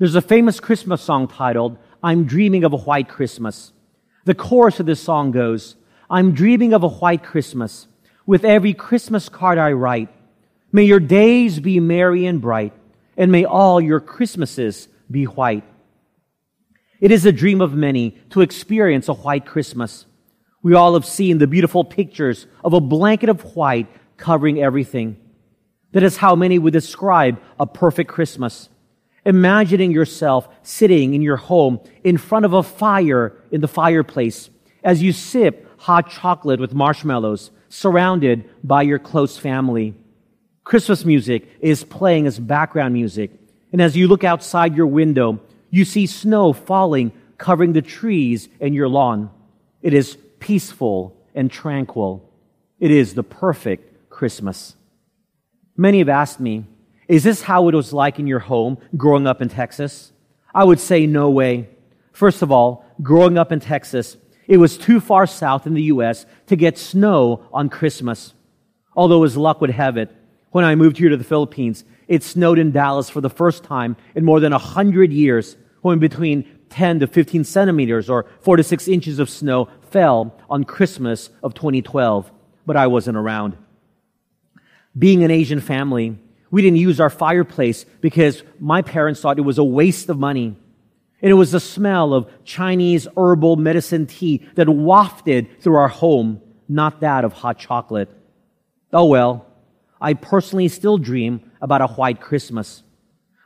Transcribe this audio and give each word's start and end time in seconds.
There's 0.00 0.14
a 0.14 0.22
famous 0.22 0.60
Christmas 0.60 1.02
song 1.02 1.28
titled, 1.28 1.76
I'm 2.02 2.24
Dreaming 2.24 2.64
of 2.64 2.72
a 2.72 2.78
White 2.78 3.06
Christmas. 3.06 3.74
The 4.24 4.34
chorus 4.34 4.80
of 4.80 4.86
this 4.86 5.02
song 5.02 5.30
goes, 5.30 5.76
I'm 6.08 6.32
dreaming 6.32 6.72
of 6.72 6.82
a 6.82 6.88
white 6.88 7.22
Christmas. 7.22 7.86
With 8.24 8.42
every 8.42 8.72
Christmas 8.72 9.28
card 9.28 9.58
I 9.58 9.72
write, 9.72 10.08
may 10.72 10.84
your 10.84 11.00
days 11.00 11.60
be 11.60 11.80
merry 11.80 12.24
and 12.24 12.40
bright, 12.40 12.72
and 13.18 13.30
may 13.30 13.44
all 13.44 13.78
your 13.78 14.00
Christmases 14.00 14.88
be 15.10 15.24
white. 15.24 15.64
It 16.98 17.10
is 17.10 17.26
a 17.26 17.30
dream 17.30 17.60
of 17.60 17.74
many 17.74 18.12
to 18.30 18.40
experience 18.40 19.06
a 19.06 19.12
white 19.12 19.44
Christmas. 19.44 20.06
We 20.62 20.72
all 20.72 20.94
have 20.94 21.04
seen 21.04 21.36
the 21.36 21.46
beautiful 21.46 21.84
pictures 21.84 22.46
of 22.64 22.72
a 22.72 22.80
blanket 22.80 23.28
of 23.28 23.54
white 23.54 23.88
covering 24.16 24.62
everything. 24.62 25.18
That 25.92 26.02
is 26.02 26.16
how 26.16 26.36
many 26.36 26.58
would 26.58 26.72
describe 26.72 27.38
a 27.58 27.66
perfect 27.66 28.08
Christmas. 28.08 28.70
Imagining 29.24 29.90
yourself 29.90 30.48
sitting 30.62 31.14
in 31.14 31.22
your 31.22 31.36
home 31.36 31.80
in 32.04 32.16
front 32.16 32.44
of 32.44 32.52
a 32.52 32.62
fire 32.62 33.36
in 33.50 33.60
the 33.60 33.68
fireplace 33.68 34.50
as 34.82 35.02
you 35.02 35.12
sip 35.12 35.66
hot 35.78 36.10
chocolate 36.10 36.60
with 36.60 36.74
marshmallows 36.74 37.50
surrounded 37.68 38.48
by 38.64 38.82
your 38.82 38.98
close 38.98 39.36
family. 39.36 39.94
Christmas 40.64 41.04
music 41.04 41.48
is 41.60 41.84
playing 41.84 42.26
as 42.26 42.38
background 42.38 42.94
music. 42.94 43.30
And 43.72 43.80
as 43.80 43.96
you 43.96 44.08
look 44.08 44.24
outside 44.24 44.76
your 44.76 44.86
window, 44.86 45.40
you 45.70 45.84
see 45.84 46.06
snow 46.06 46.52
falling, 46.52 47.12
covering 47.38 47.72
the 47.72 47.82
trees 47.82 48.48
and 48.60 48.74
your 48.74 48.88
lawn. 48.88 49.30
It 49.82 49.94
is 49.94 50.18
peaceful 50.38 51.16
and 51.34 51.50
tranquil. 51.50 52.28
It 52.78 52.90
is 52.90 53.14
the 53.14 53.22
perfect 53.22 54.10
Christmas. 54.10 54.74
Many 55.76 55.98
have 55.98 56.08
asked 56.08 56.40
me, 56.40 56.64
is 57.10 57.24
this 57.24 57.42
how 57.42 57.68
it 57.68 57.74
was 57.74 57.92
like 57.92 58.20
in 58.20 58.28
your 58.28 58.38
home 58.38 58.78
growing 58.96 59.26
up 59.26 59.42
in 59.42 59.48
Texas? 59.48 60.12
I 60.54 60.62
would 60.62 60.78
say 60.78 61.06
no 61.06 61.28
way. 61.28 61.68
First 62.12 62.40
of 62.40 62.52
all, 62.52 62.84
growing 63.02 63.36
up 63.36 63.50
in 63.50 63.58
Texas, 63.58 64.16
it 64.46 64.58
was 64.58 64.78
too 64.78 65.00
far 65.00 65.26
south 65.26 65.66
in 65.66 65.74
the 65.74 65.82
U.S. 65.94 66.24
to 66.46 66.54
get 66.54 66.78
snow 66.78 67.42
on 67.52 67.68
Christmas. 67.68 68.32
Although 68.94 69.24
as 69.24 69.36
luck 69.36 69.60
would 69.60 69.70
have 69.70 69.96
it, 69.96 70.08
when 70.52 70.64
I 70.64 70.76
moved 70.76 70.98
here 70.98 71.08
to 71.08 71.16
the 71.16 71.24
Philippines, 71.24 71.84
it 72.06 72.22
snowed 72.22 72.60
in 72.60 72.70
Dallas 72.70 73.10
for 73.10 73.20
the 73.20 73.28
first 73.28 73.64
time 73.64 73.96
in 74.14 74.24
more 74.24 74.38
than 74.38 74.52
a 74.52 74.58
hundred 74.58 75.12
years, 75.12 75.56
when 75.82 75.98
between 75.98 76.48
10 76.68 77.00
to 77.00 77.08
15 77.08 77.42
centimeters 77.42 78.08
or 78.08 78.26
4 78.42 78.56
to 78.56 78.62
6 78.62 78.86
inches 78.86 79.18
of 79.18 79.28
snow 79.28 79.68
fell 79.90 80.38
on 80.48 80.62
Christmas 80.62 81.30
of 81.42 81.54
2012, 81.54 82.30
but 82.66 82.76
I 82.76 82.86
wasn't 82.86 83.16
around. 83.16 83.56
Being 84.96 85.24
an 85.24 85.32
Asian 85.32 85.60
family, 85.60 86.16
we 86.50 86.62
didn't 86.62 86.78
use 86.78 87.00
our 87.00 87.10
fireplace 87.10 87.84
because 88.00 88.42
my 88.58 88.82
parents 88.82 89.20
thought 89.20 89.38
it 89.38 89.42
was 89.42 89.58
a 89.58 89.64
waste 89.64 90.08
of 90.08 90.18
money. 90.18 90.56
And 91.22 91.30
it 91.30 91.34
was 91.34 91.52
the 91.52 91.60
smell 91.60 92.14
of 92.14 92.30
Chinese 92.44 93.06
herbal 93.16 93.56
medicine 93.56 94.06
tea 94.06 94.46
that 94.54 94.68
wafted 94.68 95.60
through 95.60 95.76
our 95.76 95.88
home, 95.88 96.40
not 96.68 97.00
that 97.00 97.24
of 97.24 97.32
hot 97.32 97.58
chocolate. 97.58 98.08
Oh 98.92 99.06
well, 99.06 99.46
I 100.00 100.14
personally 100.14 100.68
still 100.68 100.98
dream 100.98 101.50
about 101.60 101.82
a 101.82 101.88
white 101.88 102.20
Christmas. 102.20 102.82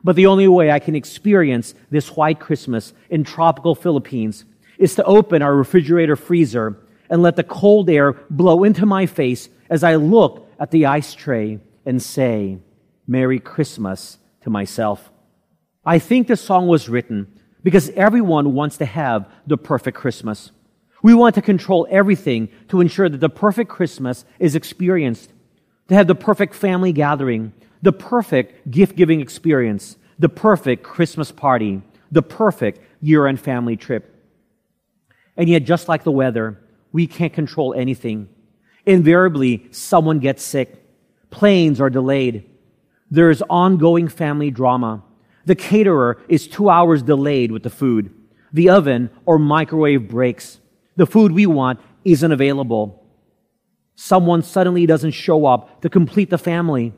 But 0.04 0.16
the 0.16 0.26
only 0.26 0.46
way 0.46 0.70
I 0.70 0.78
can 0.78 0.94
experience 0.94 1.74
this 1.90 2.14
white 2.14 2.38
Christmas 2.38 2.92
in 3.10 3.24
tropical 3.24 3.74
Philippines 3.74 4.44
is 4.78 4.94
to 4.94 5.04
open 5.04 5.42
our 5.42 5.54
refrigerator 5.54 6.16
freezer 6.16 6.78
and 7.10 7.22
let 7.22 7.36
the 7.36 7.42
cold 7.42 7.90
air 7.90 8.12
blow 8.30 8.64
into 8.64 8.86
my 8.86 9.06
face 9.06 9.48
as 9.68 9.82
I 9.82 9.96
look 9.96 10.50
at 10.58 10.70
the 10.70 10.86
ice 10.86 11.14
tray 11.14 11.58
and 11.84 12.02
say, 12.02 12.58
Merry 13.06 13.38
Christmas 13.38 14.18
to 14.42 14.50
myself. 14.50 15.10
I 15.84 15.98
think 15.98 16.26
the 16.26 16.36
song 16.36 16.66
was 16.66 16.88
written 16.88 17.40
because 17.62 17.90
everyone 17.90 18.54
wants 18.54 18.78
to 18.78 18.86
have 18.86 19.28
the 19.46 19.56
perfect 19.56 19.96
Christmas. 19.96 20.50
We 21.02 21.14
want 21.14 21.34
to 21.34 21.42
control 21.42 21.86
everything 21.90 22.48
to 22.68 22.80
ensure 22.80 23.08
that 23.08 23.20
the 23.20 23.28
perfect 23.28 23.70
Christmas 23.70 24.24
is 24.38 24.54
experienced, 24.54 25.32
to 25.88 25.94
have 25.94 26.06
the 26.06 26.14
perfect 26.14 26.54
family 26.54 26.92
gathering, 26.92 27.52
the 27.82 27.92
perfect 27.92 28.70
gift 28.70 28.96
giving 28.96 29.20
experience, 29.20 29.96
the 30.18 30.28
perfect 30.28 30.82
Christmas 30.82 31.30
party, 31.30 31.82
the 32.10 32.22
perfect 32.22 32.80
year 33.02 33.26
end 33.26 33.40
family 33.40 33.76
trip. 33.76 34.10
And 35.36 35.48
yet, 35.48 35.64
just 35.64 35.88
like 35.88 36.04
the 36.04 36.10
weather, 36.10 36.58
we 36.92 37.06
can't 37.06 37.32
control 37.32 37.74
anything. 37.74 38.28
Invariably, 38.86 39.66
someone 39.72 40.20
gets 40.20 40.42
sick. 40.42 40.82
Planes 41.30 41.80
are 41.80 41.90
delayed. 41.90 42.48
There 43.14 43.30
is 43.30 43.44
ongoing 43.48 44.08
family 44.08 44.50
drama. 44.50 45.04
The 45.44 45.54
caterer 45.54 46.20
is 46.28 46.48
two 46.48 46.68
hours 46.68 47.00
delayed 47.00 47.52
with 47.52 47.62
the 47.62 47.70
food. 47.70 48.12
The 48.52 48.70
oven 48.70 49.08
or 49.24 49.38
microwave 49.38 50.08
breaks. 50.08 50.58
The 50.96 51.06
food 51.06 51.30
we 51.30 51.46
want 51.46 51.78
isn't 52.04 52.32
available. 52.32 53.06
Someone 53.94 54.42
suddenly 54.42 54.84
doesn't 54.84 55.12
show 55.12 55.46
up 55.46 55.80
to 55.82 55.88
complete 55.88 56.28
the 56.28 56.38
family. 56.38 56.92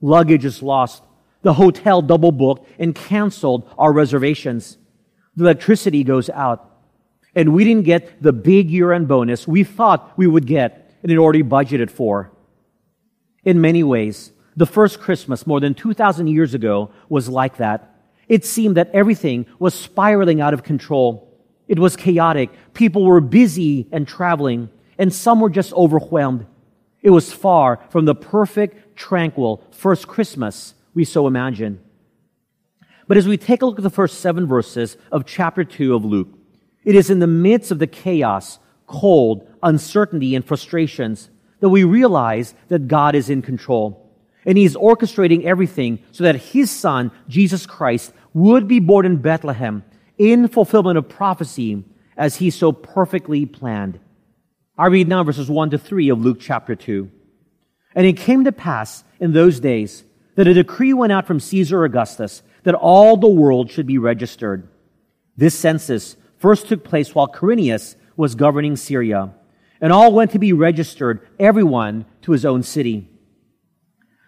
Luggage 0.00 0.44
is 0.44 0.62
lost. 0.62 1.02
The 1.42 1.54
hotel 1.54 2.00
double 2.00 2.30
booked 2.30 2.70
and 2.78 2.94
canceled 2.94 3.68
our 3.76 3.92
reservations. 3.92 4.78
The 5.34 5.46
electricity 5.46 6.04
goes 6.04 6.30
out. 6.30 6.70
And 7.34 7.52
we 7.52 7.64
didn't 7.64 7.86
get 7.86 8.22
the 8.22 8.32
big 8.32 8.70
year 8.70 8.92
end 8.92 9.08
bonus 9.08 9.48
we 9.48 9.64
thought 9.64 10.16
we 10.16 10.28
would 10.28 10.46
get 10.46 10.96
and 11.02 11.10
had 11.10 11.18
already 11.18 11.42
budgeted 11.42 11.90
for. 11.90 12.30
In 13.42 13.60
many 13.60 13.82
ways, 13.82 14.30
the 14.56 14.66
first 14.66 15.00
Christmas 15.00 15.46
more 15.46 15.60
than 15.60 15.74
2,000 15.74 16.26
years 16.28 16.54
ago 16.54 16.90
was 17.08 17.28
like 17.28 17.58
that. 17.58 17.94
It 18.26 18.44
seemed 18.44 18.76
that 18.76 18.90
everything 18.92 19.46
was 19.58 19.74
spiraling 19.74 20.40
out 20.40 20.54
of 20.54 20.62
control. 20.62 21.30
It 21.68 21.78
was 21.78 21.94
chaotic. 21.94 22.50
People 22.72 23.04
were 23.04 23.20
busy 23.20 23.86
and 23.92 24.08
traveling, 24.08 24.70
and 24.98 25.12
some 25.12 25.40
were 25.40 25.50
just 25.50 25.72
overwhelmed. 25.74 26.46
It 27.02 27.10
was 27.10 27.32
far 27.32 27.80
from 27.90 28.06
the 28.06 28.14
perfect, 28.14 28.96
tranquil 28.96 29.62
first 29.70 30.08
Christmas 30.08 30.74
we 30.94 31.04
so 31.04 31.26
imagine. 31.26 31.80
But 33.06 33.18
as 33.18 33.28
we 33.28 33.36
take 33.36 33.62
a 33.62 33.66
look 33.66 33.78
at 33.78 33.84
the 33.84 33.90
first 33.90 34.20
seven 34.20 34.46
verses 34.46 34.96
of 35.12 35.26
chapter 35.26 35.62
2 35.62 35.94
of 35.94 36.04
Luke, 36.04 36.30
it 36.82 36.94
is 36.94 37.10
in 37.10 37.18
the 37.18 37.26
midst 37.26 37.70
of 37.70 37.78
the 37.78 37.86
chaos, 37.86 38.58
cold, 38.86 39.46
uncertainty, 39.62 40.34
and 40.34 40.44
frustrations 40.44 41.30
that 41.60 41.68
we 41.68 41.84
realize 41.84 42.54
that 42.68 42.88
God 42.88 43.14
is 43.14 43.28
in 43.30 43.42
control 43.42 44.05
and 44.46 44.56
he's 44.56 44.76
orchestrating 44.76 45.44
everything 45.44 45.98
so 46.12 46.24
that 46.24 46.36
his 46.36 46.70
son, 46.70 47.10
Jesus 47.28 47.66
Christ, 47.66 48.12
would 48.32 48.68
be 48.68 48.78
born 48.78 49.04
in 49.04 49.16
Bethlehem 49.16 49.84
in 50.16 50.48
fulfillment 50.48 50.96
of 50.96 51.08
prophecy 51.08 51.84
as 52.16 52.36
he 52.36 52.50
so 52.50 52.72
perfectly 52.72 53.44
planned. 53.44 53.98
I 54.78 54.86
read 54.86 55.08
now 55.08 55.24
verses 55.24 55.50
1 55.50 55.70
to 55.70 55.78
3 55.78 56.08
of 56.10 56.20
Luke 56.20 56.38
chapter 56.40 56.74
2. 56.74 57.10
And 57.94 58.06
it 58.06 58.16
came 58.16 58.44
to 58.44 58.52
pass 58.52 59.04
in 59.18 59.32
those 59.32 59.58
days 59.58 60.04
that 60.36 60.46
a 60.46 60.54
decree 60.54 60.92
went 60.92 61.12
out 61.12 61.26
from 61.26 61.40
Caesar 61.40 61.84
Augustus 61.84 62.42
that 62.62 62.74
all 62.74 63.16
the 63.16 63.28
world 63.28 63.70
should 63.70 63.86
be 63.86 63.98
registered. 63.98 64.68
This 65.36 65.58
census 65.58 66.16
first 66.38 66.68
took 66.68 66.84
place 66.84 67.14
while 67.14 67.28
Quirinius 67.28 67.96
was 68.16 68.34
governing 68.34 68.76
Syria, 68.76 69.34
and 69.80 69.92
all 69.92 70.12
went 70.12 70.30
to 70.32 70.38
be 70.38 70.52
registered, 70.52 71.26
everyone 71.38 72.06
to 72.22 72.32
his 72.32 72.44
own 72.44 72.62
city. 72.62 73.08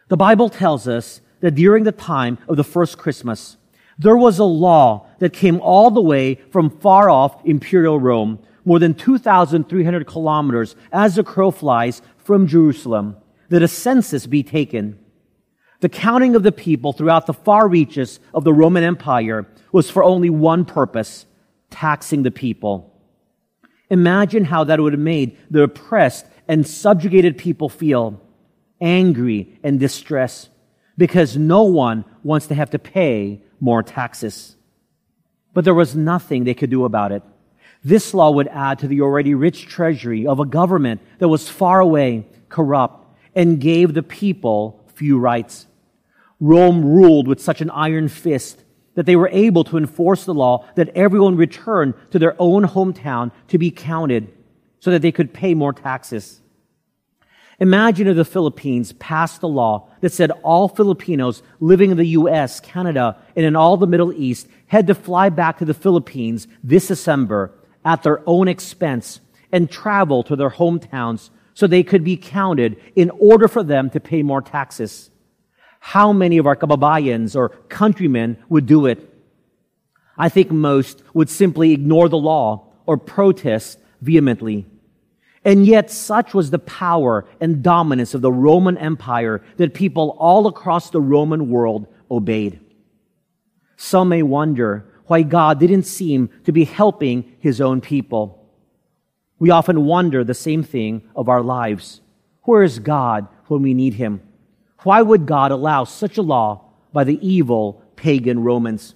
The 0.09 0.17
Bible 0.17 0.49
tells 0.49 0.89
us 0.89 1.21
that 1.41 1.55
during 1.55 1.85
the 1.85 1.93
time 1.93 2.39
of 2.49 2.57
the 2.57 2.65
first 2.65 2.97
Christmas, 2.99 3.57
there 3.99 4.17
was 4.17 4.39
a 4.39 4.45
law 4.45 5.07
that 5.19 5.33
came 5.33 5.61
all 5.61 5.91
the 5.91 6.01
way 6.01 6.37
from 6.51 6.71
far 6.71 7.11
off 7.11 7.45
imperial 7.45 8.01
Rome, 8.01 8.39
more 8.65 8.79
than 8.79 8.95
2,300 8.95 10.07
kilometers 10.07 10.77
as 10.93 11.17
the 11.17 11.25
crow 11.25 11.51
flies 11.51 12.01
from 12.17 12.47
Jerusalem, 12.47 13.17
that 13.51 13.63
a 13.63 13.69
census 13.69 14.27
be 14.27 14.43
taken. 14.43 14.99
The 15.81 15.89
counting 15.89 16.35
of 16.35 16.43
the 16.43 16.53
people 16.53 16.93
throughout 16.93 17.27
the 17.27 17.35
far 17.35 17.69
reaches 17.69 18.19
of 18.35 18.45
the 18.45 18.53
Roman 18.53 18.85
Empire 18.85 19.47
was 19.73 19.91
for 19.91 20.03
only 20.03 20.31
one 20.31 20.65
purpose, 20.65 21.27
taxing 21.71 22.23
the 22.23 22.31
people. 22.31 22.95
Imagine 23.91 24.45
how 24.45 24.65
that 24.65 24.81
would 24.81 24.93
have 24.93 25.01
made 25.01 25.37
the 25.51 25.63
oppressed 25.63 26.27
and 26.47 26.67
subjugated 26.67 27.37
people 27.37 27.69
feel 27.69 28.21
angry, 28.81 29.59
and 29.63 29.81
distressed 29.81 30.51
because 30.97 31.37
no 31.37 31.63
one 31.63 32.05
wants 32.23 32.47
to 32.49 32.55
have 32.55 32.71
to 32.71 32.79
pay 32.79 33.43
more 33.61 33.83
taxes. 33.83 34.57
But 35.55 35.65
there 35.65 35.75
was 35.75 35.97
nothing 35.97 36.45
they 36.45 36.55
could 36.55 36.71
do 36.71 36.85
about 36.85 37.13
it. 37.13 37.23
This 37.85 38.13
law 38.13 38.31
would 38.33 38.49
add 38.49 38.81
to 38.81 38.89
the 38.89 39.01
already 39.01 39.35
rich 39.35 39.67
treasury 39.67 40.27
of 40.27 40.41
a 40.41 40.47
government 40.47 41.01
that 41.19 41.29
was 41.29 41.49
far 41.49 41.81
away, 41.81 42.27
corrupt, 42.49 43.07
and 43.35 43.61
gave 43.61 43.95
the 43.95 44.03
people 44.03 44.85
few 44.99 45.19
rights. 45.19 45.67
Rome 46.41 46.85
ruled 46.85 47.29
with 47.29 47.41
such 47.41 47.61
an 47.61 47.71
iron 47.71 48.09
fist 48.09 48.65
that 48.95 49.07
they 49.07 49.17
were 49.17 49.29
able 49.29 49.63
to 49.65 49.77
enforce 49.77 50.25
the 50.25 50.35
law 50.35 50.67
that 50.75 50.89
everyone 50.91 51.37
returned 51.37 51.95
to 52.11 52.19
their 52.19 52.35
own 52.41 52.65
hometown 52.65 53.31
to 53.47 53.59
be 53.59 53.71
counted 53.71 54.33
so 54.81 54.91
that 54.91 55.03
they 55.03 55.13
could 55.13 55.33
pay 55.33 55.55
more 55.55 55.73
taxes. 55.73 56.41
Imagine 57.61 58.07
if 58.07 58.17
the 58.17 58.25
Philippines 58.25 58.93
passed 58.95 59.43
a 59.43 59.49
law 59.49 59.89
that 60.01 60.13
said 60.13 60.31
all 60.43 60.69
Filipinos 60.69 61.43
living 61.59 61.91
in 61.91 61.97
the 61.97 62.07
US, 62.09 62.61
Canada, 62.61 63.17
and 63.35 63.45
in 63.45 63.57
all 63.57 63.77
the 63.77 63.87
Middle 63.87 64.13
East 64.13 64.47
had 64.69 64.87
to 64.87 64.95
fly 64.95 65.29
back 65.29 65.59
to 65.59 65.65
the 65.65 65.75
Philippines 65.75 66.47
this 66.63 66.87
December 66.87 67.53
at 67.85 68.03
their 68.03 68.23
own 68.27 68.47
expense 68.47 69.21
and 69.51 69.71
travel 69.71 70.23
to 70.23 70.37
their 70.37 70.51
hometowns 70.51 71.31
so 71.55 71.67
they 71.67 71.83
could 71.83 72.05
be 72.05 72.17
counted 72.17 72.77
in 72.95 73.11
order 73.11 73.49
for 73.49 73.65
them 73.65 73.91
to 73.91 73.99
pay 73.99 74.23
more 74.23 74.41
taxes. 74.41 75.11
How 75.81 76.13
many 76.13 76.39
of 76.39 76.47
our 76.47 76.55
kababayans 76.55 77.35
or 77.35 77.49
countrymen 77.69 78.37
would 78.49 78.67
do 78.67 78.87
it? 78.87 79.13
I 80.17 80.29
think 80.29 80.53
most 80.53 81.03
would 81.15 81.31
simply 81.31 81.73
ignore 81.73 82.09
the 82.09 82.19
law 82.19 82.69
or 82.87 82.97
protest 82.97 83.79
vehemently. 84.01 84.67
And 85.45 85.67
yet, 85.67 85.91
such 85.91 86.35
was 86.35 86.51
the 86.51 86.59
power 86.59 87.25
and 87.41 87.63
dominance 87.63 88.15
of 88.15 88.23
the 88.23 88.33
Roman 88.33 88.77
Empire 88.77 89.43
that 89.57 89.75
people 89.75 90.17
all 90.19 90.47
across 90.47 90.91
the 90.91 91.01
Roman 91.01 91.49
world 91.49 91.87
obeyed. 92.11 92.61
Some 93.77 94.09
may 94.09 94.23
wonder 94.23 94.85
why 95.07 95.23
God 95.23 95.61
didn't 95.61 95.85
seem 95.85 96.29
to 96.45 96.53
be 96.53 96.65
helping 96.65 97.37
his 97.41 97.61
own 97.61 97.81
people. 97.81 98.47
We 99.39 99.51
often 99.51 99.85
wonder 99.85 100.25
the 100.25 100.35
same 100.35 100.63
thing 100.63 101.03
of 101.15 101.29
our 101.29 101.43
lives. 101.43 102.01
Where 102.43 102.63
is 102.63 102.79
God 102.79 103.29
when 103.47 103.63
we 103.63 103.75
need 103.75 103.95
him? 103.95 104.21
Why 104.83 105.03
would 105.03 105.27
God 105.27 105.51
allow 105.53 105.85
such 105.85 106.19
a 106.19 106.23
law 106.23 106.65
by 106.93 107.05
the 107.05 107.27
evil 107.27 107.83
pagan 107.97 108.43
Romans? 108.43 108.95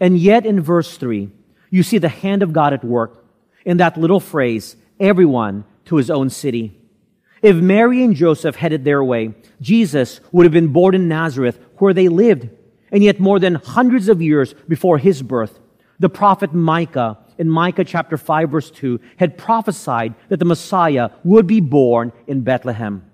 And 0.00 0.18
yet, 0.18 0.46
in 0.46 0.60
verse 0.60 0.96
3, 0.96 1.30
you 1.70 1.82
see 1.82 1.98
the 1.98 2.08
hand 2.08 2.42
of 2.42 2.52
God 2.52 2.72
at 2.72 2.84
work 2.84 3.24
in 3.64 3.76
that 3.76 3.96
little 3.96 4.20
phrase, 4.20 4.76
everyone 4.98 5.64
to 5.86 5.96
his 5.96 6.10
own 6.10 6.30
city. 6.30 6.78
If 7.42 7.56
Mary 7.56 8.04
and 8.04 8.14
Joseph 8.14 8.56
headed 8.56 8.84
their 8.84 9.02
way, 9.02 9.34
Jesus 9.60 10.20
would 10.30 10.44
have 10.44 10.52
been 10.52 10.72
born 10.72 10.94
in 10.94 11.08
Nazareth 11.08 11.58
where 11.78 11.92
they 11.92 12.08
lived. 12.08 12.48
And 12.92 13.02
yet 13.02 13.18
more 13.18 13.38
than 13.38 13.56
hundreds 13.56 14.08
of 14.08 14.22
years 14.22 14.54
before 14.68 14.98
his 14.98 15.22
birth, 15.22 15.58
the 15.98 16.08
prophet 16.08 16.54
Micah 16.54 17.18
in 17.38 17.48
Micah 17.48 17.84
chapter 17.84 18.16
5 18.16 18.50
verse 18.50 18.70
2 18.70 19.00
had 19.16 19.38
prophesied 19.38 20.14
that 20.28 20.38
the 20.38 20.44
Messiah 20.44 21.10
would 21.24 21.46
be 21.46 21.60
born 21.60 22.12
in 22.26 22.42
Bethlehem. 22.42 23.04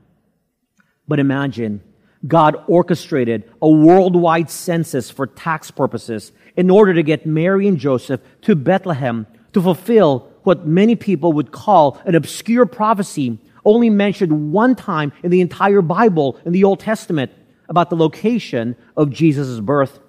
But 1.07 1.21
imagine, 1.21 1.83
God 2.27 2.57
orchestrated 2.67 3.51
a 3.63 3.71
worldwide 3.71 4.51
census 4.51 5.11
for 5.11 5.27
tax 5.27 5.71
purposes 5.71 6.33
in 6.57 6.69
order 6.69 6.93
to 6.95 7.03
get 7.03 7.27
Mary 7.27 7.69
and 7.69 7.79
Joseph 7.79 8.21
to 8.43 8.57
Bethlehem 8.57 9.27
to 9.53 9.63
fulfill 9.63 10.29
what 10.49 10.67
many 10.67 10.97
people 10.97 11.35
would 11.35 11.53
call 11.53 12.01
an 12.07 12.15
obscure 12.15 12.65
prophecy 12.65 13.39
only 13.67 13.91
mentioned 13.91 14.51
one 14.51 14.75
time 14.75 15.13
in 15.23 15.31
the 15.31 15.43
entire 15.43 15.83
Bible 15.83 16.41
in 16.47 16.53
the 16.53 16.65
Old 16.65 16.81
Testament 16.81 17.31
about 17.69 17.91
the 17.91 17.97
location 17.97 18.75
of 18.97 19.11
Jesus' 19.11 19.61
birth. 19.61 20.01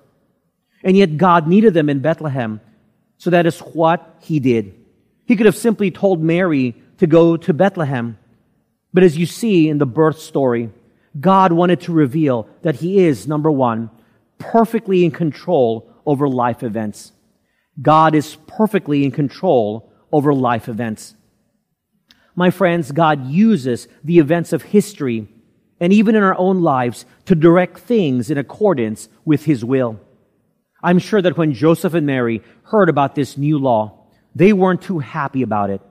And 0.82 0.96
yet 0.96 1.18
God 1.18 1.46
needed 1.46 1.74
them 1.74 1.90
in 1.90 2.00
Bethlehem. 2.00 2.62
So 3.18 3.32
that 3.32 3.46
is 3.46 3.60
what 3.60 4.16
he 4.22 4.40
did. 4.40 4.74
He 5.26 5.36
could 5.36 5.46
have 5.46 5.58
simply 5.58 5.92
told 5.92 6.24
Mary 6.24 6.74
to 7.00 7.06
go 7.06 7.36
to 7.36 7.54
Bethlehem. 7.54 8.18
But 8.94 9.04
as 9.04 9.18
you 9.18 9.26
see 9.26 9.68
in 9.68 9.78
the 9.78 9.86
birth 9.86 10.20
story, 10.20 10.70
God 11.20 11.52
wanted 11.52 11.82
to 11.82 11.92
reveal 11.92 12.48
that 12.62 12.76
he 12.76 13.04
is, 13.04 13.28
number 13.28 13.52
one, 13.52 13.90
perfectly 14.38 15.04
in 15.04 15.12
control 15.12 15.94
over 16.06 16.30
life 16.30 16.64
events. 16.64 17.12
God 17.82 18.16
is 18.16 18.38
perfectly 18.48 19.04
in 19.04 19.12
control 19.12 19.89
over 20.12 20.34
life 20.34 20.68
events. 20.68 21.16
My 22.36 22.52
friends, 22.52 22.92
God 22.92 23.28
uses 23.28 23.88
the 24.04 24.20
events 24.20 24.54
of 24.54 24.64
history 24.64 25.28
and 25.80 25.94
even 25.94 26.16
in 26.16 26.24
our 26.24 26.38
own 26.38 26.62
lives 26.62 27.06
to 27.26 27.36
direct 27.36 27.80
things 27.80 28.30
in 28.30 28.38
accordance 28.38 29.10
with 29.26 29.46
His 29.46 29.64
will. 29.64 30.00
I'm 30.82 31.00
sure 31.00 31.22
that 31.22 31.38
when 31.38 31.54
Joseph 31.54 31.94
and 31.94 32.06
Mary 32.06 32.42
heard 32.64 32.90
about 32.90 33.16
this 33.16 33.38
new 33.38 33.58
law, 33.58 34.06
they 34.36 34.54
weren't 34.54 34.82
too 34.82 35.00
happy 35.00 35.42
about 35.42 35.70
it. 35.70 35.82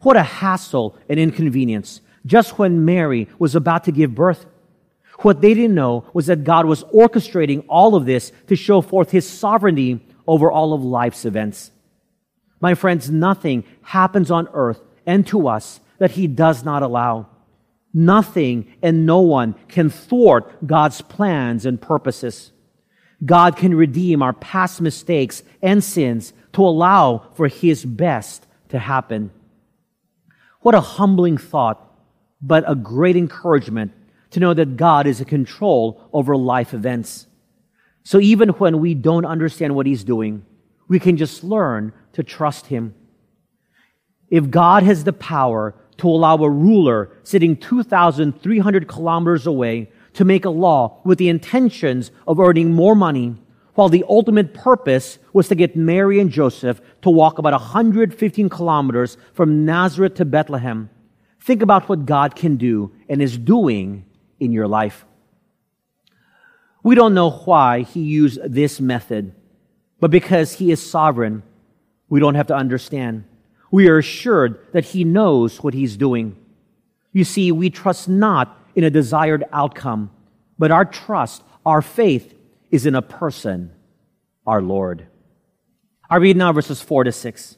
What 0.00 0.16
a 0.16 0.22
hassle 0.22 0.96
and 1.08 1.18
inconvenience 1.18 2.00
just 2.26 2.58
when 2.58 2.84
Mary 2.84 3.28
was 3.38 3.54
about 3.54 3.84
to 3.84 3.92
give 3.92 4.14
birth. 4.14 4.44
What 5.20 5.40
they 5.40 5.54
didn't 5.54 5.74
know 5.74 6.04
was 6.12 6.26
that 6.26 6.44
God 6.44 6.66
was 6.66 6.84
orchestrating 6.84 7.64
all 7.68 7.94
of 7.94 8.04
this 8.04 8.32
to 8.48 8.56
show 8.56 8.80
forth 8.80 9.10
His 9.10 9.28
sovereignty 9.28 10.04
over 10.26 10.50
all 10.50 10.74
of 10.74 10.84
life's 10.84 11.24
events. 11.24 11.70
My 12.60 12.74
friends, 12.74 13.10
nothing 13.10 13.64
happens 13.82 14.30
on 14.30 14.48
earth 14.52 14.80
and 15.06 15.26
to 15.28 15.48
us 15.48 15.80
that 15.98 16.12
He 16.12 16.26
does 16.26 16.64
not 16.64 16.82
allow. 16.82 17.28
Nothing 17.92 18.72
and 18.82 19.06
no 19.06 19.20
one 19.20 19.54
can 19.68 19.88
thwart 19.90 20.66
God's 20.66 21.00
plans 21.00 21.64
and 21.64 21.80
purposes. 21.80 22.52
God 23.24 23.56
can 23.56 23.74
redeem 23.74 24.22
our 24.22 24.34
past 24.34 24.80
mistakes 24.80 25.42
and 25.62 25.82
sins 25.82 26.32
to 26.52 26.62
allow 26.62 27.30
for 27.34 27.48
His 27.48 27.84
best 27.84 28.46
to 28.68 28.78
happen. 28.78 29.30
What 30.60 30.74
a 30.74 30.80
humbling 30.80 31.38
thought, 31.38 31.82
but 32.42 32.64
a 32.66 32.74
great 32.74 33.16
encouragement 33.16 33.92
to 34.30 34.40
know 34.40 34.52
that 34.52 34.76
God 34.76 35.06
is 35.06 35.20
in 35.20 35.26
control 35.26 36.08
over 36.12 36.36
life 36.36 36.74
events. 36.74 37.26
So 38.02 38.20
even 38.20 38.50
when 38.50 38.80
we 38.80 38.94
don't 38.94 39.24
understand 39.24 39.74
what 39.74 39.86
He's 39.86 40.04
doing, 40.04 40.44
we 40.88 41.00
can 41.00 41.16
just 41.16 41.42
learn 41.42 41.92
to 42.16 42.22
trust 42.22 42.66
Him. 42.68 42.94
If 44.30 44.50
God 44.50 44.84
has 44.84 45.04
the 45.04 45.12
power 45.12 45.74
to 45.98 46.08
allow 46.08 46.36
a 46.36 46.48
ruler 46.48 47.10
sitting 47.22 47.56
2,300 47.56 48.88
kilometers 48.88 49.46
away 49.46 49.90
to 50.14 50.24
make 50.24 50.46
a 50.46 50.50
law 50.50 50.98
with 51.04 51.18
the 51.18 51.28
intentions 51.28 52.10
of 52.26 52.40
earning 52.40 52.72
more 52.72 52.94
money, 52.96 53.36
while 53.74 53.90
the 53.90 54.04
ultimate 54.08 54.54
purpose 54.54 55.18
was 55.34 55.48
to 55.48 55.54
get 55.54 55.76
Mary 55.76 56.18
and 56.18 56.30
Joseph 56.30 56.80
to 57.02 57.10
walk 57.10 57.38
about 57.38 57.52
115 57.52 58.48
kilometers 58.48 59.18
from 59.34 59.66
Nazareth 59.66 60.14
to 60.14 60.24
Bethlehem, 60.24 60.88
think 61.38 61.60
about 61.60 61.86
what 61.86 62.06
God 62.06 62.34
can 62.34 62.56
do 62.56 62.92
and 63.10 63.20
is 63.20 63.36
doing 63.36 64.06
in 64.40 64.52
your 64.52 64.66
life. 64.66 65.04
We 66.82 66.94
don't 66.94 67.12
know 67.12 67.28
why 67.30 67.82
he 67.82 68.00
used 68.00 68.38
this 68.42 68.80
method, 68.80 69.34
but 70.00 70.10
because 70.10 70.54
he 70.54 70.70
is 70.70 70.90
sovereign, 70.90 71.42
we 72.08 72.20
don't 72.20 72.34
have 72.34 72.48
to 72.48 72.56
understand. 72.56 73.24
We 73.70 73.88
are 73.88 73.98
assured 73.98 74.58
that 74.72 74.84
he 74.84 75.04
knows 75.04 75.62
what 75.62 75.74
he's 75.74 75.96
doing. 75.96 76.36
You 77.12 77.24
see, 77.24 77.50
we 77.52 77.70
trust 77.70 78.08
not 78.08 78.58
in 78.74 78.84
a 78.84 78.90
desired 78.90 79.44
outcome, 79.52 80.10
but 80.58 80.70
our 80.70 80.84
trust, 80.84 81.42
our 81.64 81.82
faith 81.82 82.34
is 82.70 82.86
in 82.86 82.94
a 82.94 83.02
person, 83.02 83.72
our 84.46 84.62
Lord. 84.62 85.06
I 86.08 86.16
read 86.16 86.36
now 86.36 86.52
verses 86.52 86.80
4 86.80 87.04
to 87.04 87.12
6. 87.12 87.56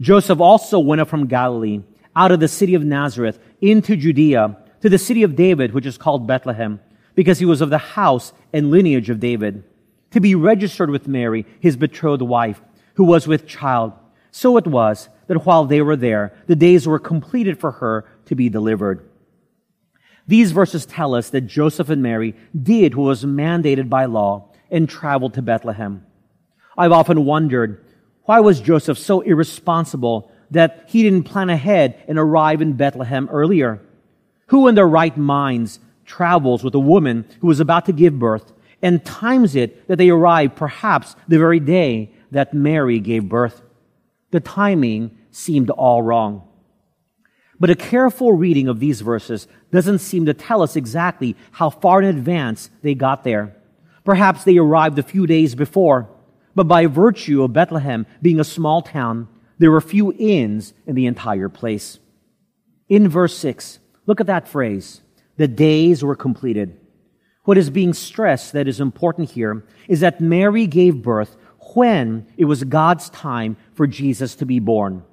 Joseph 0.00 0.40
also 0.40 0.78
went 0.78 1.00
up 1.00 1.08
from 1.08 1.26
Galilee, 1.26 1.82
out 2.14 2.32
of 2.32 2.40
the 2.40 2.48
city 2.48 2.74
of 2.74 2.84
Nazareth, 2.84 3.38
into 3.60 3.96
Judea, 3.96 4.58
to 4.82 4.88
the 4.88 4.98
city 4.98 5.22
of 5.22 5.36
David, 5.36 5.72
which 5.72 5.86
is 5.86 5.96
called 5.96 6.26
Bethlehem 6.26 6.80
because 7.14 7.38
he 7.38 7.44
was 7.44 7.60
of 7.60 7.70
the 7.70 7.78
house 7.78 8.32
and 8.52 8.70
lineage 8.70 9.10
of 9.10 9.20
David, 9.20 9.64
to 10.10 10.20
be 10.20 10.34
registered 10.34 10.90
with 10.90 11.08
Mary, 11.08 11.46
his 11.60 11.76
betrothed 11.76 12.22
wife, 12.22 12.60
who 12.94 13.04
was 13.04 13.26
with 13.26 13.46
child. 13.46 13.92
So 14.30 14.56
it 14.56 14.66
was 14.66 15.08
that 15.26 15.46
while 15.46 15.64
they 15.64 15.82
were 15.82 15.96
there, 15.96 16.32
the 16.46 16.56
days 16.56 16.86
were 16.86 16.98
completed 16.98 17.60
for 17.60 17.72
her 17.72 18.06
to 18.26 18.34
be 18.34 18.48
delivered. 18.48 19.08
These 20.26 20.52
verses 20.52 20.86
tell 20.86 21.14
us 21.14 21.30
that 21.30 21.42
Joseph 21.42 21.88
and 21.90 22.02
Mary 22.02 22.34
did 22.60 22.94
what 22.94 23.04
was 23.04 23.24
mandated 23.24 23.88
by 23.88 24.04
law 24.06 24.50
and 24.70 24.88
traveled 24.88 25.34
to 25.34 25.42
Bethlehem. 25.42 26.06
I've 26.76 26.92
often 26.92 27.24
wondered, 27.24 27.84
why 28.24 28.40
was 28.40 28.60
Joseph 28.60 28.98
so 28.98 29.20
irresponsible 29.20 30.30
that 30.50 30.84
he 30.86 31.02
didn't 31.02 31.24
plan 31.24 31.50
ahead 31.50 32.02
and 32.08 32.18
arrive 32.18 32.62
in 32.62 32.74
Bethlehem 32.74 33.28
earlier? 33.30 33.80
Who 34.46 34.68
in 34.68 34.74
their 34.74 34.88
right 34.88 35.16
minds 35.16 35.80
travels 36.04 36.62
with 36.62 36.74
a 36.74 36.80
woman 36.80 37.26
who 37.40 37.48
was 37.48 37.60
about 37.60 37.86
to 37.86 37.92
give 37.92 38.18
birth 38.18 38.52
and 38.80 39.04
times 39.04 39.54
it 39.56 39.86
that 39.88 39.96
they 39.96 40.10
arrive 40.10 40.56
perhaps 40.56 41.14
the 41.28 41.38
very 41.38 41.60
day 41.60 42.10
that 42.32 42.52
Mary 42.52 42.98
gave 42.98 43.28
birth. 43.28 43.62
The 44.30 44.40
timing 44.40 45.16
seemed 45.30 45.70
all 45.70 46.02
wrong. 46.02 46.48
But 47.60 47.70
a 47.70 47.76
careful 47.76 48.32
reading 48.32 48.66
of 48.66 48.80
these 48.80 49.02
verses 49.02 49.46
doesn't 49.70 50.00
seem 50.00 50.26
to 50.26 50.34
tell 50.34 50.62
us 50.62 50.74
exactly 50.74 51.36
how 51.52 51.70
far 51.70 52.02
in 52.02 52.08
advance 52.08 52.70
they 52.82 52.94
got 52.94 53.22
there. 53.22 53.54
Perhaps 54.04 54.42
they 54.42 54.58
arrived 54.58 54.98
a 54.98 55.02
few 55.04 55.26
days 55.26 55.54
before, 55.54 56.08
but 56.56 56.66
by 56.66 56.86
virtue 56.86 57.42
of 57.42 57.52
Bethlehem 57.52 58.04
being 58.20 58.40
a 58.40 58.44
small 58.44 58.82
town, 58.82 59.28
there 59.58 59.70
were 59.70 59.80
few 59.80 60.12
inns 60.18 60.74
in 60.86 60.96
the 60.96 61.06
entire 61.06 61.48
place. 61.48 62.00
In 62.88 63.08
verse 63.08 63.36
6, 63.38 63.78
look 64.06 64.20
at 64.20 64.26
that 64.26 64.48
phrase 64.48 65.02
the 65.36 65.48
days 65.48 66.02
were 66.02 66.16
completed. 66.16 66.78
What 67.44 67.58
is 67.58 67.70
being 67.70 67.94
stressed 67.94 68.52
that 68.52 68.68
is 68.68 68.80
important 68.80 69.30
here 69.30 69.64
is 69.88 70.00
that 70.00 70.20
Mary 70.20 70.66
gave 70.66 71.02
birth 71.02 71.36
when 71.74 72.26
it 72.36 72.44
was 72.44 72.64
God's 72.64 73.10
time 73.10 73.56
for 73.74 73.86
Jesus 73.86 74.34
to 74.36 74.46
be 74.46 74.58
born. 74.58 75.04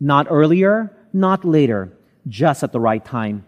Not 0.00 0.26
earlier, 0.30 0.96
not 1.12 1.44
later, 1.44 1.92
just 2.26 2.62
at 2.62 2.72
the 2.72 2.80
right 2.80 3.04
time. 3.04 3.44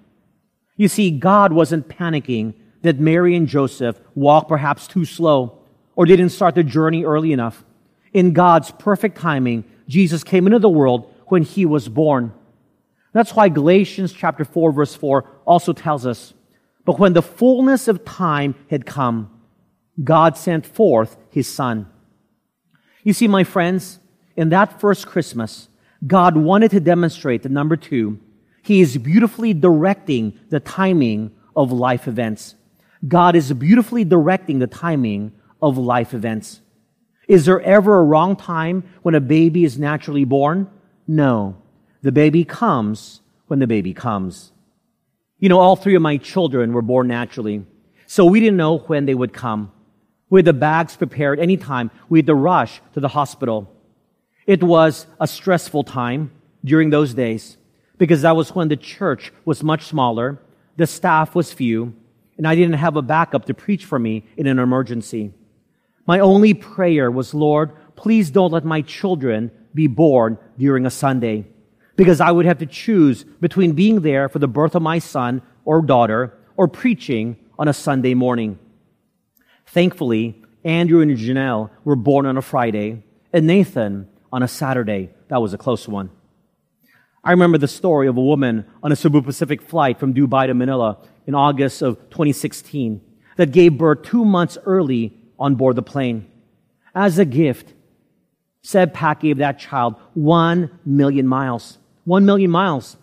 You 0.77 0.89
see, 0.89 1.11
God 1.11 1.53
wasn't 1.53 1.89
panicking 1.89 2.55
that 2.83 2.99
Mary 2.99 3.37
and 3.37 3.47
Joseph 3.47 4.01
walked 4.15 4.49
perhaps 4.49 4.87
too 4.87 5.05
slow 5.05 5.59
or 5.95 6.07
didn't 6.07 6.31
start 6.31 6.55
the 6.55 6.65
journey 6.65 7.05
early 7.05 7.33
enough. 7.33 7.65
In 8.13 8.33
God's 8.33 8.71
perfect 8.71 9.19
timing, 9.19 9.65
Jesus 9.89 10.25
came 10.25 10.47
into 10.47 10.59
the 10.59 10.69
world 10.69 11.13
when 11.27 11.43
he 11.43 11.67
was 11.67 11.89
born. 11.89 12.33
That's 13.13 13.35
why 13.35 13.49
Galatians 13.49 14.13
chapter 14.13 14.45
4 14.45 14.73
verse 14.73 14.95
4 14.95 15.25
also 15.45 15.73
tells 15.73 16.07
us, 16.07 16.33
but 16.85 16.99
when 16.99 17.13
the 17.13 17.23
fullness 17.23 17.89
of 17.89 18.05
time 18.05 18.55
had 18.71 18.87
come, 18.87 19.31
God 20.03 20.37
sent 20.37 20.67
forth 20.67 21.17
his 21.31 21.47
son. 21.47 21.87
You 23.03 23.13
see, 23.13 23.29
my 23.29 23.45
friends, 23.45 23.99
in 24.37 24.51
that 24.51 24.81
first 24.81 25.07
Christmas, 25.07 25.69
God 26.07 26.37
wanted 26.37 26.71
to 26.73 26.81
demonstrate 26.81 27.43
that 27.43 27.53
number 27.53 27.77
two, 27.77 28.19
he 28.63 28.81
is 28.81 28.97
beautifully 28.99 29.55
directing 29.55 30.39
the 30.51 30.61
timing 30.61 31.33
of 31.57 31.73
life 31.73 32.07
events. 32.07 32.55
God 33.07 33.35
is 33.35 33.53
beautifully 33.53 34.05
directing 34.05 34.59
the 34.59 34.67
timing 34.67 35.33
of 35.63 35.79
life 35.79 36.15
events. 36.15 36.61
Is 37.29 37.45
there 37.47 37.61
ever 37.61 37.99
a 37.99 38.05
wrong 38.05 38.37
time 38.37 38.85
when 39.03 39.15
a 39.15 39.21
baby 39.21 39.65
is 39.65 39.79
naturally 39.79 40.25
born? 40.25 40.69
No. 41.07 41.57
The 42.03 42.13
baby 42.13 42.45
comes 42.45 43.21
when 43.47 43.59
the 43.59 43.67
baby 43.67 43.95
comes. 43.95 44.53
You 45.39 45.49
know, 45.49 45.59
all 45.59 45.77
three 45.77 45.95
of 45.95 46.03
my 46.03 46.19
children 46.19 46.73
were 46.73 46.83
born 46.83 47.09
naturally, 47.09 47.65
so 48.07 48.25
we 48.25 48.41
didn't 48.41 48.57
know 48.57 48.79
when 48.79 49.07
they 49.07 49.15
would 49.15 49.33
come. 49.33 49.73
We 50.31 50.39
had 50.39 50.47
the 50.47 50.53
bags 50.53 50.97
prepared 50.97 51.41
anytime. 51.41 51.91
We 52.09 52.21
had 52.21 52.27
to 52.27 52.35
rush 52.35 52.81
to 52.95 53.01
the 53.01 53.09
hospital. 53.09 53.71
It 54.47 54.63
was 54.63 55.07
a 55.21 55.27
stressful 55.27 55.85
time 55.85 56.31
during 56.65 56.91
those 56.91 57.15
days 57.15 57.57
because 57.99 58.23
that 58.23 58.37
was 58.37 58.55
when 58.55 58.69
the 58.69 58.77
church 58.77 59.33
was 59.45 59.63
much 59.63 59.83
smaller, 59.83 60.41
the 60.77 60.87
staff 60.87 61.35
was 61.35 61.53
few, 61.53 61.95
and 62.39 62.49
I 62.49 62.55
didn't 62.55 62.79
have 62.79 62.97
a 62.97 63.03
backup 63.03 63.45
to 63.47 63.55
preach 63.55 63.85
for 63.85 63.99
me 63.99 64.25
in 64.37 64.47
an 64.47 64.59
emergency. 64.59 65.33
My 66.07 66.21
only 66.21 66.55
prayer 66.55 67.11
was, 67.11 67.35
Lord, 67.35 67.73
please 67.97 68.31
don't 68.31 68.53
let 68.53 68.65
my 68.65 68.81
children 68.81 69.51
be 69.75 69.87
born 69.87 70.39
during 70.57 70.87
a 70.87 70.91
Sunday 70.91 71.45
because 71.97 72.21
I 72.21 72.31
would 72.31 72.47
have 72.47 72.59
to 72.59 72.67
choose 72.67 73.25
between 73.25 73.73
being 73.73 74.01
there 74.01 74.29
for 74.29 74.39
the 74.39 74.49
birth 74.49 74.75
of 74.75 74.83
my 74.83 74.99
son 74.99 75.43
or 75.67 75.83
daughter 75.83 76.39
or 76.57 76.67
preaching 76.67 77.37
on 77.59 77.69
a 77.69 77.75
Sunday 77.75 78.15
morning. 78.15 78.59
Thankfully, 79.71 80.43
Andrew 80.65 81.01
and 81.01 81.17
Janelle 81.17 81.71
were 81.85 81.95
born 81.95 82.27
on 82.27 82.37
a 82.37 82.43
Friday 82.43 83.05
and 83.33 83.47
Nathan 83.47 84.09
on 84.33 84.43
a 84.43 84.49
Saturday. 84.49 85.11
That 85.29 85.41
was 85.41 85.55
a 85.55 85.59
close 85.59 85.87
one. 85.87 86.11
I 87.23 87.31
remember 87.31 87.57
the 87.57 87.69
story 87.69 88.09
of 88.09 88.17
a 88.17 88.21
woman 88.21 88.65
on 88.83 88.91
a 88.91 88.97
Cebu 88.97 89.23
Pacific 89.23 89.63
flight 89.63 90.01
from 90.01 90.13
Dubai 90.13 90.49
to 90.49 90.55
Manila 90.55 90.99
in 91.25 91.37
August 91.37 91.83
of 91.83 91.99
2016 92.11 93.01
that 93.37 93.53
gave 93.53 93.79
birth 93.79 94.03
two 94.03 94.25
months 94.25 94.59
early 94.67 95.17
on 95.39 95.55
board 95.55 95.77
the 95.77 95.83
plane. 95.83 96.27
As 96.93 97.21
a 97.21 97.25
gift, 97.25 97.73
CebPac 98.65 99.21
gave 99.21 99.39
that 99.39 99.61
child 99.61 99.95
one 100.15 100.81
million 100.85 101.29
miles. 101.29 101.79
One 102.05 102.27
million 102.27 102.51
miles. 102.51 102.97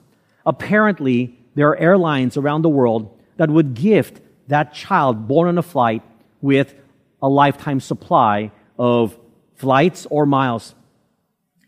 Apparently, 0.45 1.39
there 1.55 1.69
are 1.69 1.77
airlines 1.77 2.35
around 2.35 2.63
the 2.63 2.69
world 2.69 3.17
that 3.37 3.49
would 3.49 3.73
gift 3.73 4.19
that 4.49 4.73
child 4.73 5.29
born 5.29 5.47
on 5.47 5.57
a 5.57 5.63
flight 5.63 6.03
with 6.41 6.73
a 7.21 7.29
lifetime 7.29 7.79
supply 7.79 8.51
of 8.77 9.17
flights 9.55 10.05
or 10.09 10.25
miles. 10.25 10.75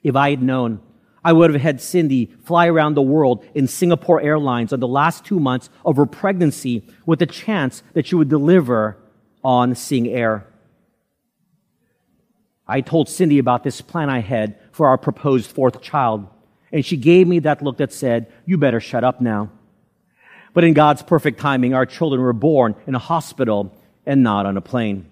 If 0.03 0.15
I 0.15 0.29
had 0.29 0.41
known, 0.41 0.81
I 1.23 1.33
would 1.33 1.51
have 1.53 1.61
had 1.61 1.81
Cindy 1.81 2.31
fly 2.43 2.67
around 2.67 2.93
the 2.93 3.01
world 3.01 3.45
in 3.53 3.67
Singapore 3.67 4.21
Airlines 4.21 4.71
on 4.71 4.79
the 4.79 4.87
last 4.87 5.25
two 5.25 5.39
months 5.39 5.69
of 5.85 5.97
her 5.97 6.05
pregnancy 6.05 6.87
with 7.05 7.19
the 7.19 7.25
chance 7.25 7.83
that 7.93 8.07
she 8.07 8.15
would 8.15 8.29
deliver 8.29 8.97
on 9.43 9.75
Sing 9.75 10.07
Air. 10.07 10.45
I 12.67 12.81
told 12.81 13.09
Cindy 13.09 13.39
about 13.39 13.63
this 13.63 13.81
plan 13.81 14.09
I 14.09 14.19
had 14.19 14.57
for 14.71 14.87
our 14.87 14.97
proposed 14.97 15.49
fourth 15.49 15.81
child, 15.81 16.27
and 16.71 16.85
she 16.85 16.97
gave 16.97 17.27
me 17.27 17.39
that 17.39 17.63
look 17.63 17.77
that 17.77 17.91
said, 17.91 18.31
You 18.45 18.57
better 18.57 18.79
shut 18.79 19.03
up 19.03 19.19
now. 19.19 19.51
But 20.53 20.63
in 20.63 20.73
God's 20.73 21.01
perfect 21.01 21.39
timing, 21.39 21.73
our 21.73 21.85
children 21.85 22.21
were 22.21 22.33
born 22.33 22.75
in 22.87 22.95
a 22.95 22.99
hospital 22.99 23.75
and 24.05 24.23
not 24.23 24.45
on 24.45 24.57
a 24.57 24.61
plane. 24.61 25.09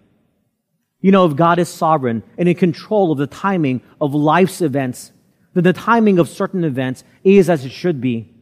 You 1.02 1.12
know, 1.12 1.26
if 1.26 1.36
God 1.36 1.60
is 1.60 1.70
sovereign 1.70 2.24
and 2.38 2.50
in 2.50 2.56
control 2.56 3.12
of 3.12 3.18
the 3.18 3.28
timing 3.28 3.82
of 4.02 4.14
life's 4.14 4.62
events, 4.62 5.12
then 5.54 5.64
the 5.64 5.74
timing 5.74 6.20
of 6.20 6.30
certain 6.30 6.64
events 6.64 7.04
is 7.24 7.50
as 7.50 7.66
it 7.66 7.72
should 7.72 8.02
be. 8.02 8.34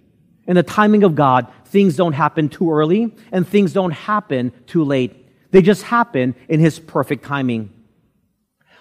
In 0.47 0.55
the 0.55 0.63
timing 0.63 1.03
of 1.03 1.15
God, 1.15 1.51
things 1.65 1.95
don't 1.95 2.13
happen 2.13 2.49
too 2.49 2.71
early 2.71 3.13
and 3.31 3.47
things 3.47 3.73
don't 3.73 3.91
happen 3.91 4.51
too 4.67 4.83
late. 4.83 5.25
They 5.51 5.61
just 5.61 5.83
happen 5.83 6.35
in 6.47 6.59
His 6.59 6.79
perfect 6.79 7.25
timing. 7.25 7.71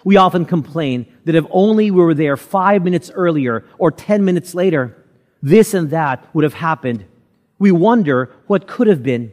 We 0.03 0.17
often 0.17 0.45
complain 0.45 1.07
that 1.25 1.35
if 1.35 1.45
only 1.49 1.89
we 1.89 2.03
were 2.03 2.13
there 2.13 2.37
five 2.37 2.83
minutes 2.83 3.09
earlier 3.13 3.65
or 3.79 3.91
ten 3.91 4.23
minutes 4.23 4.53
later, 4.53 4.95
this 5.41 5.73
and 5.73 5.89
that 5.89 6.33
would 6.33 6.43
have 6.43 6.53
happened. 6.53 7.05
We 7.57 7.71
wonder 7.71 8.31
what 8.47 8.67
could 8.67 8.87
have 8.87 9.01
been. 9.01 9.31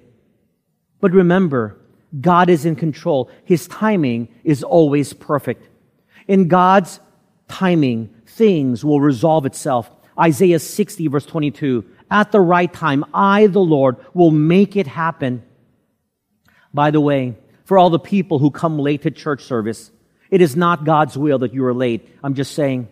But 1.01 1.13
remember, 1.13 1.77
God 2.21 2.51
is 2.51 2.65
in 2.67 2.77
control. 2.77 3.31
His 3.45 3.67
timing 3.67 4.29
is 4.45 4.63
always 4.63 5.13
perfect. 5.13 5.69
In 6.29 6.49
God's 6.49 7.01
timing, 7.49 8.15
things 8.27 8.85
will 8.85 9.01
resolve 9.01 9.47
itself. 9.47 9.91
Isaiah 10.19 10.59
60 10.59 11.09
verse 11.09 11.27
22. 11.27 11.85
At 12.11 12.31
the 12.33 12.41
right 12.41 12.73
time, 12.73 13.05
I, 13.15 13.47
the 13.47 13.61
Lord, 13.61 13.97
will 14.13 14.31
make 14.31 14.77
it 14.77 14.87
happen. 14.87 15.43
By 16.75 16.91
the 16.91 17.01
way, 17.01 17.37
for 17.65 17.79
all 17.79 17.91
the 17.91 17.99
people 17.99 18.39
who 18.39 18.51
come 18.51 18.79
late 18.79 19.03
to 19.03 19.11
church 19.11 19.45
service, 19.45 19.91
it 20.31 20.41
is 20.41 20.57
not 20.57 20.85
God's 20.85 21.17
will 21.17 21.39
that 21.39 21.55
you 21.55 21.65
are 21.65 21.75
late. 21.75 22.09
I'm 22.23 22.35
just 22.35 22.55
saying 22.55 22.89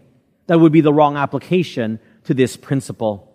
that 0.46 0.58
would 0.58 0.72
be 0.72 0.80
the 0.80 0.92
wrong 0.92 1.16
application 1.16 1.98
to 2.24 2.34
this 2.34 2.56
principle. 2.56 3.29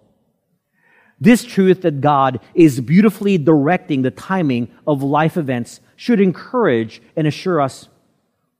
This 1.19 1.43
truth 1.43 1.81
that 1.83 2.01
God 2.01 2.39
is 2.53 2.81
beautifully 2.81 3.37
directing 3.37 4.01
the 4.01 4.11
timing 4.11 4.69
of 4.85 5.01
life 5.01 5.37
events 5.37 5.79
should 5.95 6.19
encourage 6.19 7.01
and 7.15 7.25
assure 7.25 7.61
us. 7.61 7.87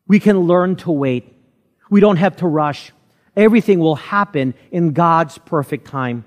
We 0.07 0.19
can 0.19 0.41
learn 0.41 0.75
to 0.77 0.91
wait. 0.91 1.33
We 1.89 1.99
don't 1.99 2.17
have 2.17 2.37
to 2.37 2.47
rush. 2.47 2.91
Everything 3.35 3.79
will 3.79 3.95
happen 3.95 4.53
in 4.71 4.93
God's 4.93 5.37
perfect 5.39 5.87
time. 5.87 6.23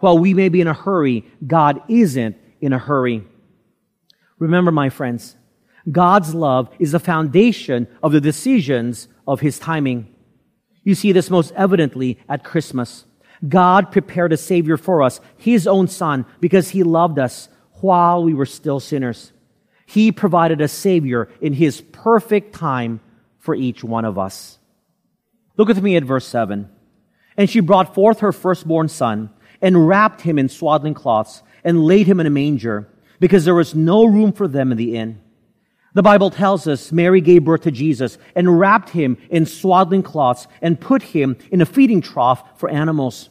While 0.00 0.18
we 0.18 0.34
may 0.34 0.50
be 0.50 0.60
in 0.60 0.66
a 0.66 0.74
hurry, 0.74 1.24
God 1.46 1.82
isn't 1.88 2.36
in 2.60 2.72
a 2.72 2.78
hurry. 2.78 3.24
Remember, 4.38 4.70
my 4.70 4.90
friends, 4.90 5.36
God's 5.90 6.34
love 6.34 6.68
is 6.78 6.92
the 6.92 6.98
foundation 7.00 7.86
of 8.02 8.12
the 8.12 8.20
decisions 8.20 9.08
of 9.26 9.40
His 9.40 9.58
timing. 9.58 10.14
You 10.82 10.94
see 10.94 11.12
this 11.12 11.30
most 11.30 11.52
evidently 11.52 12.18
at 12.28 12.44
Christmas. 12.44 13.06
God 13.46 13.92
prepared 13.92 14.32
a 14.32 14.36
Savior 14.36 14.76
for 14.76 15.02
us, 15.02 15.20
His 15.36 15.66
own 15.66 15.88
Son, 15.88 16.26
because 16.40 16.70
He 16.70 16.82
loved 16.82 17.18
us 17.18 17.48
while 17.80 18.22
we 18.22 18.34
were 18.34 18.46
still 18.46 18.80
sinners. 18.80 19.32
He 19.86 20.10
provided 20.12 20.60
a 20.60 20.68
Savior 20.68 21.28
in 21.40 21.52
His 21.52 21.80
perfect 21.80 22.54
time 22.54 23.00
for 23.38 23.54
each 23.54 23.84
one 23.84 24.04
of 24.04 24.18
us. 24.18 24.58
Look 25.56 25.68
with 25.68 25.82
me 25.82 25.96
at 25.96 26.04
verse 26.04 26.26
7. 26.26 26.68
And 27.36 27.50
she 27.50 27.60
brought 27.60 27.94
forth 27.94 28.20
her 28.20 28.32
firstborn 28.32 28.88
son 28.88 29.30
and 29.60 29.86
wrapped 29.86 30.22
him 30.22 30.38
in 30.38 30.48
swaddling 30.48 30.94
cloths 30.94 31.42
and 31.64 31.84
laid 31.84 32.06
him 32.06 32.20
in 32.20 32.26
a 32.26 32.30
manger 32.30 32.88
because 33.20 33.44
there 33.44 33.54
was 33.54 33.74
no 33.74 34.04
room 34.04 34.32
for 34.32 34.48
them 34.48 34.72
in 34.72 34.78
the 34.78 34.96
inn. 34.96 35.20
The 35.96 36.02
Bible 36.02 36.28
tells 36.28 36.66
us 36.66 36.92
Mary 36.92 37.22
gave 37.22 37.46
birth 37.46 37.62
to 37.62 37.70
Jesus 37.70 38.18
and 38.34 38.58
wrapped 38.58 38.90
him 38.90 39.16
in 39.30 39.46
swaddling 39.46 40.02
cloths 40.02 40.46
and 40.60 40.78
put 40.78 41.02
him 41.02 41.38
in 41.50 41.62
a 41.62 41.64
feeding 41.64 42.02
trough 42.02 42.60
for 42.60 42.68
animals. 42.68 43.30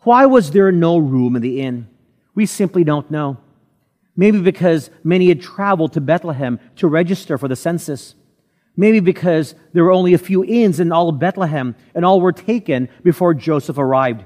Why 0.00 0.26
was 0.26 0.50
there 0.50 0.72
no 0.72 0.98
room 0.98 1.36
in 1.36 1.42
the 1.42 1.60
inn? 1.60 1.86
We 2.34 2.46
simply 2.46 2.82
don't 2.82 3.12
know. 3.12 3.36
Maybe 4.16 4.40
because 4.40 4.90
many 5.04 5.28
had 5.28 5.40
traveled 5.40 5.92
to 5.92 6.00
Bethlehem 6.00 6.58
to 6.74 6.88
register 6.88 7.38
for 7.38 7.46
the 7.46 7.54
census. 7.54 8.16
Maybe 8.76 8.98
because 8.98 9.54
there 9.72 9.84
were 9.84 9.92
only 9.92 10.14
a 10.14 10.18
few 10.18 10.44
inns 10.44 10.80
in 10.80 10.90
all 10.90 11.08
of 11.08 11.20
Bethlehem 11.20 11.76
and 11.94 12.04
all 12.04 12.20
were 12.20 12.32
taken 12.32 12.88
before 13.04 13.34
Joseph 13.34 13.78
arrived. 13.78 14.24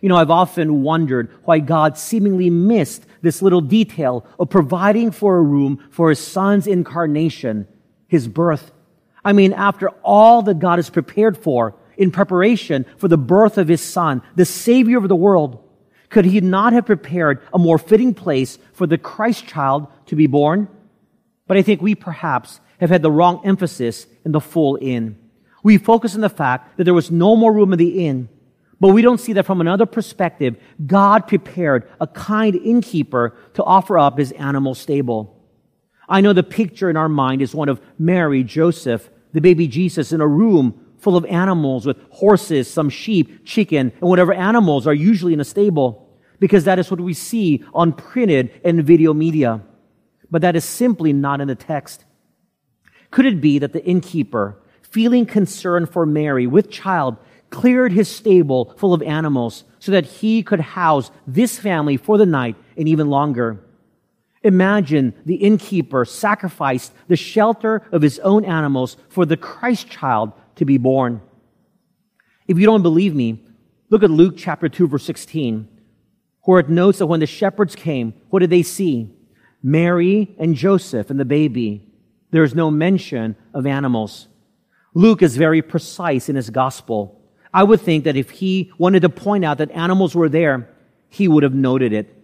You 0.00 0.08
know, 0.08 0.16
I've 0.16 0.30
often 0.30 0.82
wondered 0.82 1.30
why 1.44 1.58
God 1.58 1.98
seemingly 1.98 2.48
missed 2.48 3.04
this 3.22 3.42
little 3.42 3.60
detail 3.60 4.24
of 4.38 4.48
providing 4.48 5.10
for 5.10 5.36
a 5.36 5.42
room 5.42 5.84
for 5.90 6.08
his 6.08 6.18
son's 6.18 6.66
incarnation, 6.66 7.68
his 8.08 8.26
birth. 8.26 8.72
I 9.24 9.32
mean, 9.32 9.52
after 9.52 9.90
all 10.02 10.42
that 10.42 10.58
God 10.58 10.78
has 10.78 10.88
prepared 10.88 11.36
for 11.36 11.74
in 11.98 12.10
preparation 12.10 12.86
for 12.96 13.08
the 13.08 13.18
birth 13.18 13.58
of 13.58 13.68
his 13.68 13.82
son, 13.82 14.22
the 14.36 14.46
savior 14.46 14.96
of 14.96 15.08
the 15.08 15.16
world, 15.16 15.62
could 16.08 16.24
he 16.24 16.40
not 16.40 16.72
have 16.72 16.86
prepared 16.86 17.42
a 17.52 17.58
more 17.58 17.78
fitting 17.78 18.14
place 18.14 18.58
for 18.72 18.86
the 18.86 18.98
Christ 18.98 19.46
child 19.46 19.86
to 20.06 20.16
be 20.16 20.26
born? 20.26 20.68
But 21.46 21.58
I 21.58 21.62
think 21.62 21.82
we 21.82 21.94
perhaps 21.94 22.60
have 22.80 22.90
had 22.90 23.02
the 23.02 23.10
wrong 23.10 23.42
emphasis 23.44 24.06
in 24.24 24.32
the 24.32 24.40
full 24.40 24.78
inn. 24.80 25.18
We 25.62 25.76
focus 25.76 26.14
on 26.14 26.22
the 26.22 26.30
fact 26.30 26.78
that 26.78 26.84
there 26.84 26.94
was 26.94 27.10
no 27.10 27.36
more 27.36 27.52
room 27.52 27.72
in 27.74 27.78
the 27.78 28.06
inn 28.06 28.30
But 28.80 28.88
we 28.88 29.02
don't 29.02 29.20
see 29.20 29.34
that 29.34 29.44
from 29.44 29.60
another 29.60 29.84
perspective. 29.84 30.56
God 30.86 31.28
prepared 31.28 31.88
a 32.00 32.06
kind 32.06 32.56
innkeeper 32.56 33.36
to 33.54 33.62
offer 33.62 33.98
up 33.98 34.18
his 34.18 34.32
animal 34.32 34.74
stable. 34.74 35.36
I 36.08 36.22
know 36.22 36.32
the 36.32 36.42
picture 36.42 36.88
in 36.88 36.96
our 36.96 37.08
mind 37.08 37.42
is 37.42 37.54
one 37.54 37.68
of 37.68 37.80
Mary, 37.98 38.42
Joseph, 38.42 39.10
the 39.32 39.40
baby 39.40 39.68
Jesus 39.68 40.12
in 40.12 40.20
a 40.20 40.26
room 40.26 40.86
full 40.98 41.16
of 41.16 41.24
animals 41.26 41.86
with 41.86 41.96
horses, 42.10 42.68
some 42.70 42.90
sheep, 42.90 43.44
chicken, 43.44 43.92
and 43.92 44.08
whatever 44.08 44.32
animals 44.32 44.86
are 44.86 44.94
usually 44.94 45.32
in 45.32 45.40
a 45.40 45.44
stable, 45.44 46.18
because 46.38 46.64
that 46.64 46.78
is 46.78 46.90
what 46.90 47.00
we 47.00 47.14
see 47.14 47.64
on 47.72 47.92
printed 47.92 48.50
and 48.64 48.84
video 48.84 49.14
media. 49.14 49.60
But 50.30 50.42
that 50.42 50.56
is 50.56 50.64
simply 50.64 51.12
not 51.12 51.40
in 51.40 51.48
the 51.48 51.54
text. 51.54 52.04
Could 53.10 53.26
it 53.26 53.40
be 53.40 53.58
that 53.58 53.72
the 53.72 53.84
innkeeper, 53.84 54.56
feeling 54.82 55.26
concern 55.26 55.86
for 55.86 56.04
Mary 56.06 56.46
with 56.46 56.70
child, 56.70 57.16
cleared 57.50 57.92
his 57.92 58.08
stable 58.08 58.74
full 58.76 58.94
of 58.94 59.02
animals 59.02 59.64
so 59.78 59.92
that 59.92 60.06
he 60.06 60.42
could 60.42 60.60
house 60.60 61.10
this 61.26 61.58
family 61.58 61.96
for 61.96 62.16
the 62.16 62.26
night 62.26 62.56
and 62.76 62.88
even 62.88 63.10
longer? 63.10 63.60
Imagine 64.42 65.12
the 65.26 65.34
innkeeper 65.34 66.04
sacrificed 66.04 66.92
the 67.08 67.16
shelter 67.16 67.82
of 67.92 68.00
his 68.00 68.18
own 68.20 68.44
animals 68.44 68.96
for 69.08 69.26
the 69.26 69.36
Christ 69.36 69.88
child 69.90 70.32
to 70.56 70.64
be 70.64 70.78
born. 70.78 71.20
If 72.48 72.58
you 72.58 72.66
don't 72.66 72.82
believe 72.82 73.14
me, 73.14 73.44
look 73.90 74.02
at 74.02 74.10
Luke 74.10 74.34
chapter 74.36 74.68
2 74.68 74.88
verse 74.88 75.04
16, 75.04 75.68
where 76.42 76.60
it 76.60 76.70
notes 76.70 76.98
that 76.98 77.06
when 77.06 77.20
the 77.20 77.26
shepherds 77.26 77.76
came, 77.76 78.14
what 78.30 78.40
did 78.40 78.50
they 78.50 78.62
see? 78.62 79.14
Mary 79.62 80.34
and 80.38 80.54
Joseph 80.54 81.10
and 81.10 81.20
the 81.20 81.26
baby. 81.26 81.86
There 82.30 82.44
is 82.44 82.54
no 82.54 82.70
mention 82.70 83.36
of 83.52 83.66
animals. 83.66 84.28
Luke 84.94 85.22
is 85.22 85.36
very 85.36 85.60
precise 85.60 86.28
in 86.28 86.36
his 86.36 86.48
gospel. 86.48 87.19
I 87.52 87.64
would 87.64 87.80
think 87.80 88.04
that 88.04 88.16
if 88.16 88.30
he 88.30 88.72
wanted 88.78 89.00
to 89.00 89.08
point 89.08 89.44
out 89.44 89.58
that 89.58 89.70
animals 89.72 90.14
were 90.14 90.28
there, 90.28 90.68
he 91.08 91.28
would 91.28 91.42
have 91.42 91.54
noted 91.54 91.92
it. 91.92 92.16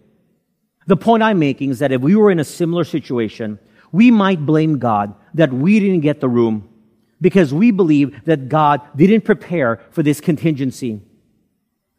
The 0.87 0.97
point 0.97 1.21
I'm 1.21 1.39
making 1.39 1.71
is 1.71 1.79
that 1.79 1.91
if 1.91 2.01
we 2.01 2.15
were 2.15 2.31
in 2.31 2.39
a 2.39 2.45
similar 2.45 2.85
situation, 2.85 3.59
we 3.91 4.09
might 4.09 4.45
blame 4.45 4.79
God 4.79 5.13
that 5.33 5.51
we 5.51 5.79
didn't 5.79 5.99
get 6.01 6.21
the 6.21 6.29
room 6.29 6.69
because 7.19 7.53
we 7.53 7.71
believe 7.71 8.23
that 8.25 8.47
God 8.47 8.81
didn't 8.95 9.25
prepare 9.25 9.81
for 9.91 10.03
this 10.03 10.21
contingency. 10.21 11.01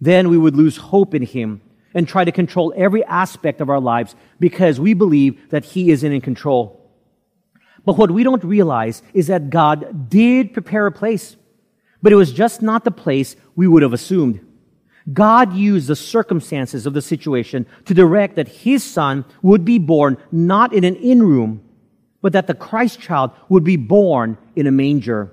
Then 0.01 0.29
we 0.29 0.39
would 0.39 0.57
lose 0.57 0.77
hope 0.77 1.15
in 1.15 1.23
Him 1.23 1.61
and 1.95 2.07
try 2.07 2.25
to 2.25 2.33
control 2.33 2.73
every 2.77 3.05
aspect 3.05 3.61
of 3.61 3.69
our 3.69 3.81
lives 3.81 4.15
because 4.39 4.79
we 4.79 4.95
believe 4.95 5.51
that 5.51 5.65
He 5.65 5.91
isn't 5.91 6.13
in 6.13 6.21
control. 6.21 6.75
But 7.85 7.99
what 7.99 8.11
we 8.11 8.23
don't 8.23 8.45
realize 8.45 9.03
is 9.13 9.27
that 9.29 9.51
God 9.51 10.09
did 10.11 10.53
prepare 10.53 10.87
a 10.87 10.93
place, 10.93 11.37
but 12.03 12.13
it 12.13 12.17
was 12.17 12.33
just 12.33 12.63
not 12.63 12.85
the 12.85 12.91
place 12.91 13.37
we 13.57 13.67
would 13.67 13.83
have 13.83 13.93
assumed. 13.93 14.45
God 15.13 15.55
used 15.55 15.89
the 15.89 15.97
circumstances 15.97 16.85
of 16.85 16.93
the 16.93 17.03
situation 17.03 17.67
to 17.87 17.95
direct 17.95 18.37
that 18.37 18.49
his 18.49 18.85
son 18.85 19.25
would 19.43 19.65
be 19.65 19.79
born 19.79 20.19
not 20.31 20.73
in 20.73 20.85
an 20.85 20.97
inn 20.97 21.23
room, 21.23 21.63
but 22.21 22.33
that 22.33 22.47
the 22.47 22.55
Christ 22.55 23.01
child 23.01 23.31
would 23.49 23.65
be 23.65 23.77
born 23.77 24.37
in 24.55 24.67
a 24.67 24.73
manger, 24.73 25.33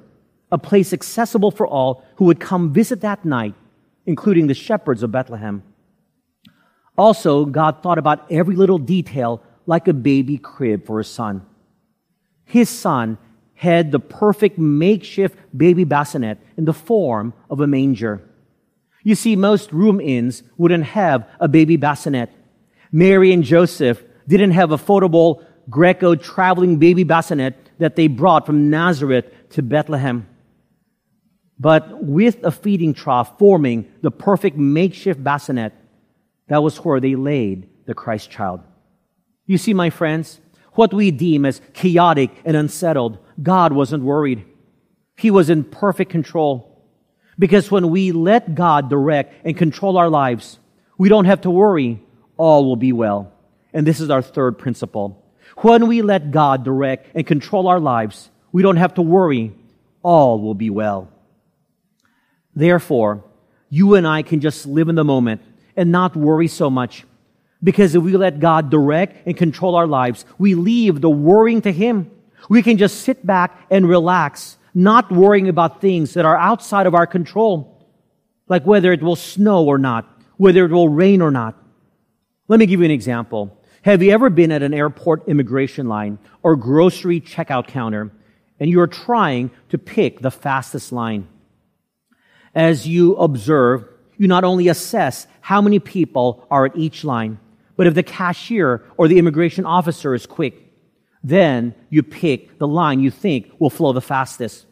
a 0.52 0.58
place 0.58 0.94
accessible 0.94 1.52
for 1.52 1.68
all 1.68 2.06
who 2.16 2.26
would 2.26 2.40
come 2.40 2.72
visit 2.72 3.02
that 3.02 3.26
night, 3.26 3.56
including 4.06 4.48
the 4.48 4.54
shepherds 4.54 5.04
of 5.04 5.12
Bethlehem. 5.12 5.64
Also, 6.98 7.46
God 7.46 7.84
thought 7.84 7.98
about 7.98 8.32
every 8.32 8.56
little 8.56 8.78
detail 8.78 9.42
like 9.66 9.88
a 9.88 9.94
baby 9.94 10.38
crib 10.38 10.86
for 10.86 11.00
his 11.00 11.10
son. 11.10 11.46
His 12.46 12.70
son 12.70 13.18
had 13.56 13.92
the 13.92 14.00
perfect 14.00 14.58
makeshift 14.58 15.38
baby 15.56 15.84
bassinet 15.84 16.38
in 16.58 16.66
the 16.66 16.74
form 16.74 17.34
of 17.50 17.62
a 17.62 17.68
manger. 17.68 18.22
You 19.04 19.16
see, 19.16 19.36
most 19.36 19.72
room 19.72 20.02
inns 20.02 20.44
wouldn't 20.58 20.84
have 20.84 21.28
a 21.40 21.48
baby 21.48 21.78
bassinet. 21.78 22.30
Mary 22.92 23.32
and 23.32 23.44
Joseph 23.44 24.04
didn't 24.28 24.52
have 24.52 24.72
a 24.72 24.78
foldable 24.78 25.46
Graco 25.70 26.22
traveling 26.22 26.78
baby 26.78 27.04
bassinet 27.04 27.56
that 27.80 27.96
they 27.96 28.08
brought 28.08 28.46
from 28.46 28.70
Nazareth 28.70 29.26
to 29.52 29.62
Bethlehem. 29.62 30.28
But 31.60 32.04
with 32.04 32.44
a 32.44 32.52
feeding 32.52 32.94
trough 32.94 33.38
forming 33.40 33.92
the 34.02 34.12
perfect 34.12 34.58
makeshift 34.58 35.24
bassinet, 35.24 35.74
that 36.48 36.62
was 36.62 36.78
where 36.78 37.00
they 37.00 37.16
laid 37.16 37.70
the 37.86 37.94
Christ 37.94 38.30
child. 38.30 38.62
You 39.46 39.58
see, 39.58 39.74
my 39.74 39.90
friends, 39.90 40.40
what 40.76 40.94
we 40.94 41.12
deem 41.12 41.46
as 41.46 41.62
chaotic 41.74 42.32
and 42.46 42.56
unsettled, 42.56 43.18
God 43.42 43.74
wasn't 43.74 44.04
worried. 44.04 44.46
He 45.18 45.32
was 45.32 45.50
in 45.50 45.64
perfect 45.64 46.12
control. 46.12 46.72
Because 47.38 47.70
when 47.70 47.90
we 47.90 48.12
let 48.12 48.56
God 48.56 48.90
direct 48.90 49.46
and 49.46 49.58
control 49.58 49.98
our 49.98 50.10
lives, 50.10 50.60
we 50.98 51.10
don't 51.10 51.26
have 51.26 51.42
to 51.42 51.50
worry. 51.50 52.02
All 52.38 52.66
will 52.66 52.76
be 52.76 52.94
well. 52.94 53.32
And 53.74 53.86
this 53.86 54.00
is 54.00 54.10
our 54.10 54.22
third 54.22 54.58
principle. 54.58 55.22
When 55.58 55.88
we 55.88 56.02
let 56.02 56.32
God 56.32 56.64
direct 56.64 57.16
and 57.16 57.26
control 57.26 57.68
our 57.68 57.80
lives, 57.80 58.30
we 58.52 58.62
don't 58.62 58.78
have 58.78 58.94
to 58.96 59.02
worry. 59.02 59.54
All 60.02 60.40
will 60.40 60.54
be 60.54 60.70
well. 60.70 61.10
Therefore, 62.56 63.24
you 63.70 63.96
and 63.96 64.08
I 64.08 64.22
can 64.22 64.40
just 64.40 64.66
live 64.66 64.88
in 64.88 64.96
the 64.96 65.04
moment 65.04 65.42
and 65.76 65.92
not 65.92 66.16
worry 66.16 66.48
so 66.48 66.70
much. 66.70 67.04
Because 67.66 67.96
if 67.96 68.04
we 68.04 68.16
let 68.16 68.40
God 68.40 68.70
direct 68.70 69.26
and 69.26 69.36
control 69.36 69.76
our 69.76 69.88
lives, 69.88 70.24
we 70.38 70.54
leave 70.54 71.02
the 71.02 71.10
worrying 71.10 71.64
to 71.64 71.72
Him. 71.72 72.12
We 72.48 72.62
can 72.62 72.78
just 72.78 73.02
sit 73.02 73.26
back 73.26 73.60
and 73.72 73.90
relax 73.90 74.58
not 74.76 75.12
worrying 75.12 75.50
about 75.50 75.82
things 75.82 76.14
that 76.14 76.26
are 76.26 76.38
outside 76.38 76.86
of 76.86 76.94
our 76.94 77.08
control, 77.08 77.90
like 78.48 78.66
whether 78.68 78.94
it 78.94 79.02
will 79.02 79.16
snow 79.16 79.66
or 79.66 79.80
not, 79.80 80.06
whether 80.38 80.64
it 80.64 80.72
will 80.72 80.90
rain 80.90 81.22
or 81.22 81.32
not. 81.32 81.56
Let 82.48 82.60
me 82.60 82.68
give 82.68 82.82
you 82.82 82.86
an 82.86 82.92
example. 82.92 83.58
Have 83.82 84.04
you 84.04 84.12
ever 84.12 84.30
been 84.30 84.52
at 84.52 84.62
an 84.62 84.74
airport 84.74 85.28
immigration 85.28 85.88
line 85.88 86.20
or 86.44 86.56
grocery 86.56 87.20
checkout 87.20 87.68
counter 87.68 88.12
and 88.60 88.70
you 88.70 88.80
are 88.80 88.88
trying 88.88 89.50
to 89.70 89.80
pick 89.80 90.20
the 90.20 90.30
fastest 90.30 90.92
line? 90.92 91.28
As 92.54 92.88
you 92.88 93.16
observe, 93.16 93.88
you 94.18 94.28
not 94.28 94.44
only 94.44 94.68
assess 94.68 95.26
how 95.42 95.62
many 95.62 95.80
people 95.80 96.46
are 96.52 96.66
at 96.66 96.76
each 96.76 97.04
line, 97.04 97.40
but 97.76 97.88
if 97.88 97.94
the 97.94 98.04
cashier 98.04 98.84
or 98.98 99.08
the 99.08 99.18
immigration 99.18 99.66
officer 99.66 100.14
is 100.14 100.26
quick, 100.26 100.62
then 101.24 101.74
you 101.90 102.04
pick 102.04 102.60
the 102.60 102.68
line 102.68 103.00
you 103.00 103.12
think 103.12 103.52
will 103.60 103.70
flow 103.70 103.94
the 103.94 104.02
fastest. 104.02 104.66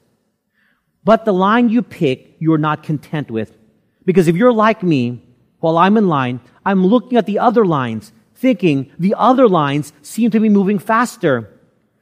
But 1.04 1.26
the 1.26 1.34
line 1.34 1.70
you 1.70 1.82
pick, 1.82 2.36
you're 2.40 2.58
not 2.58 2.84
content 2.84 3.30
with. 3.30 3.58
Because 4.06 4.28
if 4.28 4.36
you're 4.36 4.54
like 4.54 4.84
me, 4.84 5.22
while 5.60 5.78
I'm 5.78 5.98
in 5.98 6.08
line, 6.08 6.40
I'm 6.66 6.86
looking 6.86 7.18
at 7.18 7.26
the 7.26 7.40
other 7.40 7.66
lines, 7.66 8.12
thinking 8.36 8.92
the 9.00 9.16
other 9.18 9.48
lines 9.48 9.94
seem 10.02 10.32
to 10.32 10.40
be 10.40 10.50
moving 10.50 10.80
faster. 10.80 11.50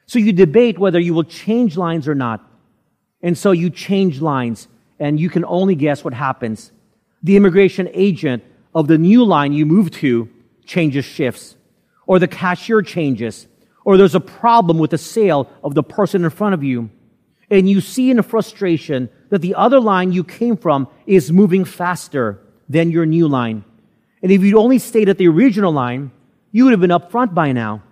So 0.06 0.20
you 0.20 0.34
debate 0.34 0.78
whether 0.78 1.00
you 1.00 1.14
will 1.14 1.24
change 1.24 1.78
lines 1.78 2.08
or 2.08 2.16
not. 2.16 2.46
And 3.22 3.38
so 3.38 3.52
you 3.52 3.70
change 3.70 4.20
lines, 4.20 4.68
and 5.00 5.20
you 5.20 5.30
can 5.30 5.46
only 5.46 5.76
guess 5.76 6.04
what 6.04 6.14
happens. 6.14 6.72
The 7.24 7.38
immigration 7.38 7.88
agent 7.94 8.44
of 8.74 8.88
the 8.88 8.98
new 8.98 9.24
line 9.24 9.54
you 9.54 9.66
move 9.66 9.92
to 9.92 10.28
changes 10.72 11.04
shifts, 11.04 11.58
or 12.08 12.18
the 12.18 12.28
cashier 12.28 12.82
changes, 12.82 13.48
or 13.84 13.98
there's 13.98 14.16
a 14.16 14.22
problem 14.22 14.78
with 14.78 14.92
the 14.92 14.98
sale 14.98 15.50
of 15.64 15.76
the 15.76 15.84
person 15.84 16.24
in 16.24 16.30
front 16.30 16.54
of 16.54 16.64
you, 16.64 16.90
and 17.50 17.70
you 17.70 17.82
see 17.82 18.10
in 18.10 18.22
frustration 18.24 19.10
that 19.30 19.42
the 19.42 19.56
other 19.56 19.82
line 19.82 20.14
you 20.14 20.24
came 20.24 20.56
from 20.56 20.88
is 21.06 21.32
moving 21.32 21.66
faster 21.66 22.40
than 22.70 22.90
your 22.90 23.06
new 23.06 23.28
line. 23.28 23.66
And 24.24 24.32
if 24.32 24.42
you'd 24.42 24.56
only 24.56 24.80
stayed 24.80 25.10
at 25.10 25.18
the 25.18 25.28
original 25.28 25.74
line, 25.74 26.12
you 26.54 26.64
would 26.64 26.72
have 26.72 26.80
been 26.80 26.92
up 26.92 27.12
front 27.12 27.34
by 27.34 27.52
now. 27.52 27.84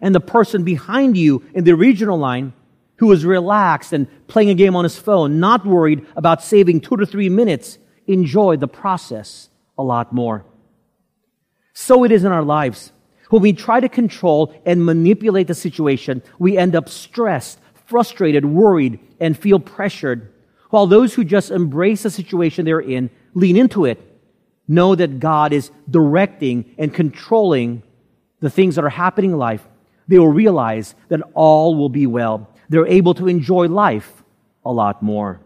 And 0.00 0.14
the 0.14 0.20
person 0.20 0.64
behind 0.64 1.16
you 1.16 1.42
in 1.54 1.64
the 1.64 1.72
original 1.72 2.18
line, 2.18 2.52
who 2.96 3.06
was 3.06 3.24
relaxed 3.24 3.94
and 3.94 4.06
playing 4.26 4.50
a 4.50 4.54
game 4.54 4.76
on 4.76 4.84
his 4.84 4.98
phone, 4.98 5.40
not 5.40 5.64
worried 5.64 6.04
about 6.16 6.42
saving 6.42 6.80
two 6.80 6.96
to 6.98 7.06
three 7.06 7.30
minutes, 7.30 7.78
enjoyed 8.06 8.60
the 8.60 8.68
process 8.68 9.48
a 9.78 9.82
lot 9.82 10.12
more. 10.12 10.44
So 11.80 12.02
it 12.02 12.10
is 12.10 12.24
in 12.24 12.32
our 12.32 12.42
lives. 12.42 12.90
When 13.30 13.40
we 13.40 13.52
try 13.52 13.78
to 13.78 13.88
control 13.88 14.52
and 14.66 14.84
manipulate 14.84 15.46
the 15.46 15.54
situation, 15.54 16.24
we 16.36 16.58
end 16.58 16.74
up 16.74 16.88
stressed, 16.88 17.60
frustrated, 17.86 18.44
worried, 18.44 18.98
and 19.20 19.38
feel 19.38 19.60
pressured. 19.60 20.32
While 20.70 20.88
those 20.88 21.14
who 21.14 21.22
just 21.22 21.52
embrace 21.52 22.02
the 22.02 22.10
situation 22.10 22.64
they're 22.64 22.80
in, 22.80 23.10
lean 23.32 23.56
into 23.56 23.84
it, 23.84 24.00
know 24.66 24.96
that 24.96 25.20
God 25.20 25.52
is 25.52 25.70
directing 25.88 26.74
and 26.78 26.92
controlling 26.92 27.84
the 28.40 28.50
things 28.50 28.74
that 28.74 28.84
are 28.84 28.90
happening 28.90 29.30
in 29.30 29.38
life, 29.38 29.64
they 30.08 30.18
will 30.18 30.32
realize 30.32 30.96
that 31.10 31.22
all 31.32 31.76
will 31.76 31.88
be 31.88 32.08
well. 32.08 32.50
They're 32.68 32.88
able 32.88 33.14
to 33.14 33.28
enjoy 33.28 33.68
life 33.68 34.24
a 34.64 34.72
lot 34.72 35.00
more. 35.00 35.40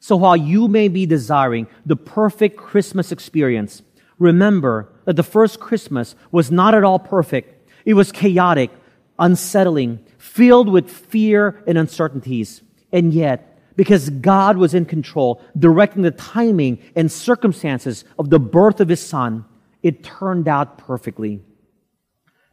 So 0.00 0.16
while 0.16 0.36
you 0.36 0.66
may 0.66 0.88
be 0.88 1.04
desiring 1.04 1.66
the 1.84 1.94
perfect 1.94 2.56
Christmas 2.56 3.12
experience, 3.12 3.82
remember 4.18 4.88
that 5.04 5.16
the 5.16 5.22
first 5.22 5.60
Christmas 5.60 6.14
was 6.30 6.50
not 6.50 6.74
at 6.74 6.84
all 6.84 6.98
perfect. 6.98 7.70
It 7.84 7.94
was 7.94 8.12
chaotic, 8.12 8.70
unsettling, 9.18 10.04
filled 10.18 10.68
with 10.68 10.90
fear 10.90 11.62
and 11.66 11.78
uncertainties. 11.78 12.62
And 12.92 13.12
yet, 13.12 13.58
because 13.76 14.10
God 14.10 14.56
was 14.56 14.74
in 14.74 14.86
control, 14.86 15.42
directing 15.58 16.02
the 16.02 16.10
timing 16.10 16.78
and 16.94 17.12
circumstances 17.12 18.04
of 18.18 18.30
the 18.30 18.40
birth 18.40 18.80
of 18.80 18.88
his 18.88 19.00
son, 19.00 19.44
it 19.82 20.02
turned 20.02 20.48
out 20.48 20.78
perfectly. 20.78 21.42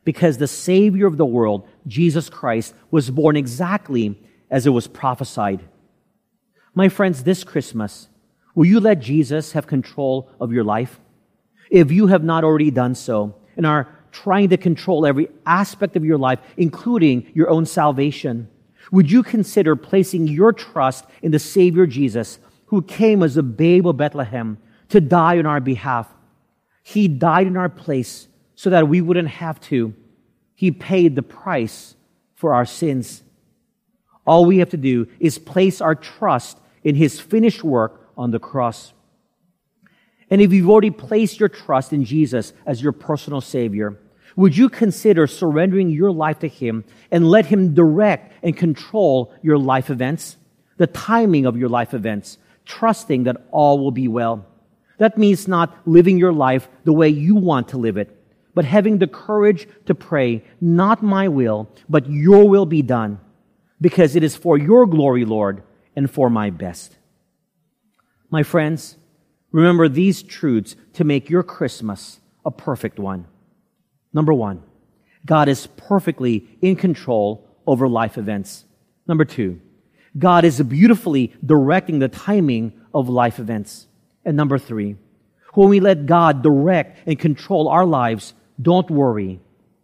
Because 0.04 0.38
the 0.38 0.48
Savior 0.48 1.08
of 1.08 1.18
the 1.18 1.26
world, 1.26 1.68
Jesus 1.88 2.30
Christ, 2.30 2.76
was 2.92 3.10
born 3.10 3.38
exactly 3.38 4.20
as 4.52 4.68
it 4.68 4.72
was 4.72 4.88
prophesied. 4.88 5.62
My 6.76 6.90
friends, 6.90 7.24
this 7.24 7.44
Christmas, 7.44 8.10
will 8.54 8.66
you 8.66 8.80
let 8.80 9.00
Jesus 9.00 9.54
have 9.54 9.66
control 9.66 10.30
of 10.40 10.52
your 10.52 10.64
life? 10.64 11.00
If 11.74 11.92
you 11.92 12.06
have 12.06 12.24
not 12.24 12.44
already 12.44 12.70
done 12.70 12.94
so 12.94 13.34
and 13.58 13.66
are 13.66 13.88
trying 14.12 14.50
to 14.50 14.58
control 14.58 15.08
every 15.08 15.28
aspect 15.44 15.96
of 15.96 16.06
your 16.06 16.20
life, 16.20 16.38
including 16.56 17.26
your 17.34 17.50
own 17.50 17.66
salvation, 17.66 18.48
would 18.92 19.10
you 19.10 19.24
consider 19.24 19.76
placing 19.76 20.28
your 20.28 20.54
trust 20.54 21.06
in 21.24 21.32
the 21.32 21.40
Savior 21.40 21.88
Jesus, 21.88 22.38
who 22.68 22.84
came 22.84 23.24
as 23.24 23.38
a 23.38 23.42
babe 23.42 23.88
of 23.88 23.98
Bethlehem 23.98 24.60
to 24.90 25.02
die 25.02 25.40
on 25.40 25.48
our 25.48 25.60
behalf? 25.60 26.08
He 26.84 27.08
died 27.08 27.48
in 27.48 27.58
our 27.58 27.70
place 27.70 28.28
so 28.54 28.70
that 28.70 28.88
we 28.88 29.02
wouldn't 29.02 29.30
have 29.30 29.60
to. 29.62 29.96
He 30.54 30.70
paid 30.70 31.16
the 31.16 31.24
price 31.24 31.96
for 32.36 32.54
our 32.54 32.68
sins. 32.68 33.24
All 34.28 34.46
we 34.46 34.60
have 34.60 34.70
to 34.70 34.78
do 34.78 35.08
is 35.20 35.40
place 35.40 35.82
our 35.82 35.96
trust 35.96 36.60
in 36.84 36.94
His 36.94 37.20
finished 37.20 37.64
work 37.64 38.12
on 38.16 38.30
the 38.30 38.38
cross. 38.38 38.94
And 40.34 40.42
if 40.42 40.52
you've 40.52 40.68
already 40.68 40.90
placed 40.90 41.40
your 41.40 41.48
trust 41.48 41.94
in 41.94 42.06
Jesus 42.06 42.54
as 42.66 42.82
your 42.82 42.92
personal 42.92 43.40
Savior, 43.40 44.00
would 44.36 44.58
you 44.58 44.68
consider 44.68 45.28
surrendering 45.28 45.92
your 45.92 46.12
life 46.12 46.40
to 46.40 46.48
Him 46.48 46.86
and 47.12 47.30
let 47.30 47.46
Him 47.46 47.76
direct 47.76 48.34
and 48.42 48.58
control 48.58 49.32
your 49.44 49.60
life 49.60 49.92
events, 49.92 50.38
the 50.78 50.88
timing 50.88 51.46
of 51.46 51.56
your 51.56 51.70
life 51.70 51.94
events, 51.94 52.40
trusting 52.66 53.26
that 53.26 53.46
all 53.52 53.78
will 53.78 53.92
be 53.92 54.08
well? 54.08 54.44
That 54.98 55.20
means 55.20 55.48
not 55.48 55.78
living 55.86 56.18
your 56.18 56.34
life 56.34 56.68
the 56.84 56.94
way 56.94 57.10
you 57.10 57.36
want 57.36 57.68
to 57.68 57.78
live 57.78 57.98
it, 57.98 58.10
but 58.56 58.66
having 58.66 58.98
the 58.98 59.06
courage 59.06 59.68
to 59.86 59.94
pray, 59.94 60.44
not 60.60 61.04
my 61.04 61.28
will, 61.28 61.70
but 61.88 62.10
your 62.10 62.50
will 62.50 62.66
be 62.66 62.82
done, 62.82 63.20
because 63.80 64.16
it 64.16 64.24
is 64.24 64.36
for 64.36 64.58
your 64.58 64.88
glory, 64.88 65.26
Lord, 65.26 65.62
and 65.96 66.10
for 66.10 66.32
my 66.32 66.50
best. 66.50 66.98
My 68.32 68.42
friends, 68.42 68.98
remember 69.54 69.88
these 69.88 70.22
truths 70.22 70.76
to 70.94 71.06
make 71.06 71.30
your 71.30 71.44
Christmas 71.44 72.20
a 72.46 72.52
perfect 72.52 73.00
one. 73.00 73.26
Number 74.12 74.34
one, 74.34 74.62
God 75.26 75.48
is 75.48 75.68
perfectly 75.78 76.46
in 76.62 76.76
control 76.76 77.48
over 77.66 77.88
life 77.88 78.18
events. 78.18 78.66
Number 79.08 79.24
two, 79.24 79.62
God 80.18 80.44
is 80.44 80.62
beautifully 80.62 81.34
directing 81.46 82.00
the 82.00 82.10
timing 82.10 82.74
of 82.94 83.08
life 83.08 83.40
events. 83.40 83.88
And 84.26 84.36
number 84.36 84.58
three, 84.58 84.98
when 85.54 85.70
we 85.70 85.80
let 85.80 86.06
God 86.06 86.42
direct 86.42 87.08
and 87.08 87.18
control 87.18 87.68
our 87.70 87.86
lives, 87.86 88.34
don't 88.62 88.90
worry, 88.90 89.40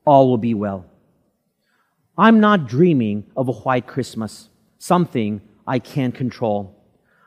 all 0.06 0.30
will 0.30 0.38
be 0.38 0.54
well. 0.54 0.86
I'm 2.18 2.40
not 2.40 2.68
dreaming 2.68 3.26
of 3.36 3.48
a 3.48 3.54
white 3.54 3.88
Christmas, 3.88 4.50
something 4.78 5.42
I 5.66 5.80
can't 5.80 6.14
control. 6.14 6.76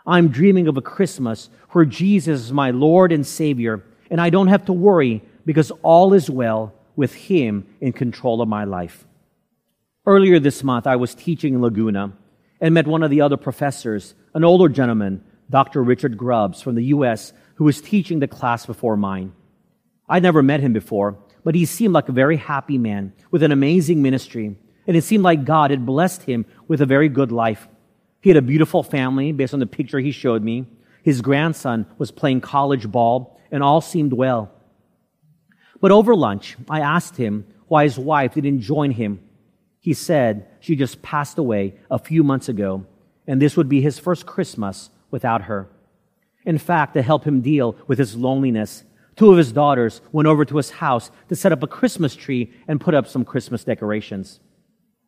I'm 0.06 0.28
dreaming 0.28 0.68
of 0.68 0.76
a 0.76 0.82
Christmas 0.82 1.48
where 1.70 1.84
Jesus 1.84 2.42
is 2.42 2.52
my 2.52 2.70
Lord 2.70 3.12
and 3.12 3.26
Savior, 3.26 3.84
and 4.10 4.20
I 4.20 4.30
don't 4.30 4.48
have 4.48 4.64
to 4.66 4.72
worry 4.72 5.22
because 5.44 5.70
all 5.82 6.12
is 6.12 6.28
well 6.28 6.74
with 6.96 7.14
Him 7.14 7.66
in 7.80 7.92
control 7.92 8.42
of 8.42 8.48
my 8.48 8.64
life. 8.64 9.06
Earlier 10.04 10.40
this 10.40 10.64
month, 10.64 10.86
I 10.86 10.96
was 10.96 11.14
teaching 11.14 11.54
in 11.54 11.62
Laguna 11.62 12.12
and 12.60 12.74
met 12.74 12.86
one 12.86 13.02
of 13.02 13.10
the 13.10 13.20
other 13.20 13.36
professors, 13.36 14.14
an 14.34 14.44
older 14.44 14.68
gentleman, 14.68 15.24
Dr. 15.50 15.82
Richard 15.82 16.16
Grubbs 16.16 16.60
from 16.60 16.74
the 16.74 16.84
U.S., 16.86 17.32
who 17.56 17.64
was 17.64 17.80
teaching 17.80 18.18
the 18.18 18.26
class 18.26 18.66
before 18.66 18.96
mine. 18.96 19.32
I'd 20.08 20.22
never 20.22 20.42
met 20.42 20.60
him 20.60 20.72
before, 20.72 21.18
but 21.44 21.54
he 21.54 21.64
seemed 21.64 21.94
like 21.94 22.08
a 22.08 22.12
very 22.12 22.36
happy 22.36 22.78
man 22.78 23.12
with 23.30 23.42
an 23.42 23.52
amazing 23.52 24.02
ministry, 24.02 24.56
and 24.86 24.96
it 24.96 25.04
seemed 25.04 25.22
like 25.22 25.44
God 25.44 25.70
had 25.70 25.86
blessed 25.86 26.22
him 26.22 26.46
with 26.66 26.80
a 26.80 26.86
very 26.86 27.08
good 27.08 27.30
life. 27.30 27.68
He 28.22 28.30
had 28.30 28.36
a 28.36 28.42
beautiful 28.42 28.82
family 28.82 29.32
based 29.32 29.52
on 29.52 29.60
the 29.60 29.66
picture 29.66 29.98
he 29.98 30.12
showed 30.12 30.42
me. 30.42 30.64
His 31.02 31.20
grandson 31.20 31.86
was 31.98 32.12
playing 32.12 32.40
college 32.40 32.90
ball, 32.90 33.38
and 33.50 33.62
all 33.62 33.80
seemed 33.80 34.12
well. 34.12 34.50
But 35.80 35.90
over 35.90 36.14
lunch, 36.14 36.56
I 36.70 36.80
asked 36.80 37.16
him 37.16 37.44
why 37.66 37.82
his 37.82 37.98
wife 37.98 38.34
didn't 38.34 38.60
join 38.60 38.92
him. 38.92 39.20
He 39.80 39.92
said 39.92 40.46
she 40.60 40.76
just 40.76 41.02
passed 41.02 41.36
away 41.36 41.74
a 41.90 41.98
few 41.98 42.22
months 42.22 42.48
ago, 42.48 42.86
and 43.26 43.42
this 43.42 43.56
would 43.56 43.68
be 43.68 43.80
his 43.80 43.98
first 43.98 44.24
Christmas 44.24 44.90
without 45.10 45.42
her. 45.42 45.68
In 46.44 46.58
fact, 46.58 46.94
to 46.94 47.02
help 47.02 47.24
him 47.24 47.40
deal 47.40 47.76
with 47.88 47.98
his 47.98 48.14
loneliness, 48.14 48.84
two 49.16 49.32
of 49.32 49.38
his 49.38 49.52
daughters 49.52 50.00
went 50.12 50.28
over 50.28 50.44
to 50.44 50.56
his 50.56 50.70
house 50.70 51.10
to 51.28 51.34
set 51.34 51.50
up 51.50 51.64
a 51.64 51.66
Christmas 51.66 52.14
tree 52.14 52.52
and 52.68 52.80
put 52.80 52.94
up 52.94 53.08
some 53.08 53.24
Christmas 53.24 53.64
decorations. 53.64 54.38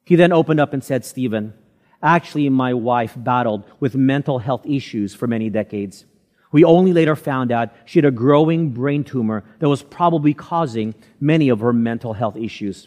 He 0.05 0.16
then 0.16 0.33
opened 0.33 0.59
up 0.59 0.72
and 0.72 0.83
said, 0.83 1.05
Stephen, 1.05 1.55
actually, 2.04 2.48
my 2.50 2.74
wife 2.74 3.14
battled 3.16 3.64
with 3.80 3.96
mental 3.96 4.38
health 4.38 4.64
issues 4.64 5.14
for 5.14 5.26
many 5.26 5.50
decades. 5.50 6.04
We 6.52 6.62
only 6.62 6.92
later 6.92 7.16
found 7.16 7.50
out 7.50 7.70
she 7.84 7.98
had 7.98 8.04
a 8.04 8.12
growing 8.12 8.70
brain 8.70 9.02
tumor 9.02 9.42
that 9.58 9.68
was 9.68 9.82
probably 9.82 10.34
causing 10.34 10.94
many 11.18 11.48
of 11.48 11.58
her 11.58 11.72
mental 11.72 12.12
health 12.12 12.36
issues. 12.36 12.86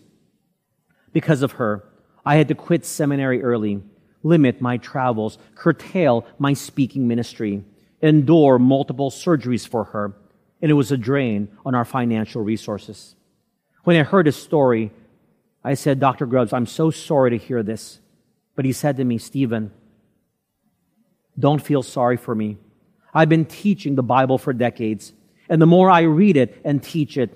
Because 1.12 1.42
of 1.42 1.54
her, 1.54 1.84
I 2.26 2.38
had 2.38 2.48
to 2.48 2.56
quit 2.56 2.86
seminary 2.86 3.44
early, 3.44 3.82
limit 4.24 4.62
my 4.62 4.78
travels, 4.78 5.38
curtail 5.56 6.26
my 6.40 6.54
speaking 6.54 7.10
ministry, 7.10 7.64
endure 8.02 8.60
multiple 8.60 9.12
surgeries 9.12 9.68
for 9.68 9.84
her, 9.86 10.14
and 10.62 10.72
it 10.72 10.76
was 10.76 10.92
a 10.92 10.98
drain 10.98 11.50
on 11.66 11.76
our 11.76 11.86
financial 11.86 12.42
resources. 12.42 13.16
When 13.84 13.98
I 13.98 14.04
heard 14.04 14.28
his 14.28 14.36
story, 14.36 14.92
I 15.64 15.74
said, 15.74 16.00
Dr. 16.00 16.26
Grubbs, 16.26 16.54
I'm 16.54 16.66
so 16.66 16.92
sorry 16.92 17.32
to 17.32 17.38
hear 17.38 17.64
this. 17.64 18.00
But 18.58 18.66
he 18.66 18.74
said 18.74 18.98
to 18.98 19.06
me, 19.06 19.20
Stephen, 19.20 19.72
don't 21.40 21.62
feel 21.62 21.84
sorry 21.84 22.18
for 22.18 22.34
me. 22.34 22.58
I've 23.14 23.30
been 23.30 23.46
teaching 23.46 23.94
the 23.94 24.04
Bible 24.04 24.40
for 24.40 24.52
decades, 24.52 25.14
and 25.48 25.62
the 25.62 25.68
more 25.68 25.92
I 25.92 26.02
read 26.02 26.36
it 26.36 26.60
and 26.66 26.82
teach 26.82 27.18
it, 27.18 27.30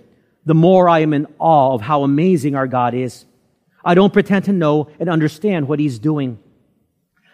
the 0.46 0.56
more 0.56 0.90
I 0.90 1.00
am 1.00 1.14
in 1.14 1.28
awe 1.38 1.76
of 1.76 1.82
how 1.82 2.04
amazing 2.04 2.56
our 2.56 2.66
God 2.66 2.96
is. 2.96 3.26
I 3.86 3.94
don't 3.94 4.12
pretend 4.12 4.46
to 4.46 4.52
know 4.52 4.90
and 5.00 5.10
understand 5.10 5.68
what 5.68 5.80
He's 5.80 6.00
doing. 6.00 6.40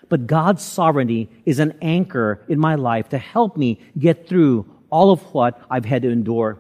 But 0.10 0.28
God's 0.28 0.63
sovereignty 0.63 1.30
is 1.45 1.60
an 1.60 1.78
anchor 1.82 2.43
in 2.50 2.60
my 2.60 2.76
life 2.76 3.08
to 3.10 3.17
help 3.17 3.56
me 3.56 3.80
get 3.97 4.28
through 4.28 4.65
all 4.89 5.12
of 5.12 5.21
what 5.34 5.62
I've 5.69 5.86
had 5.86 6.02
to 6.02 6.10
endure. 6.12 6.60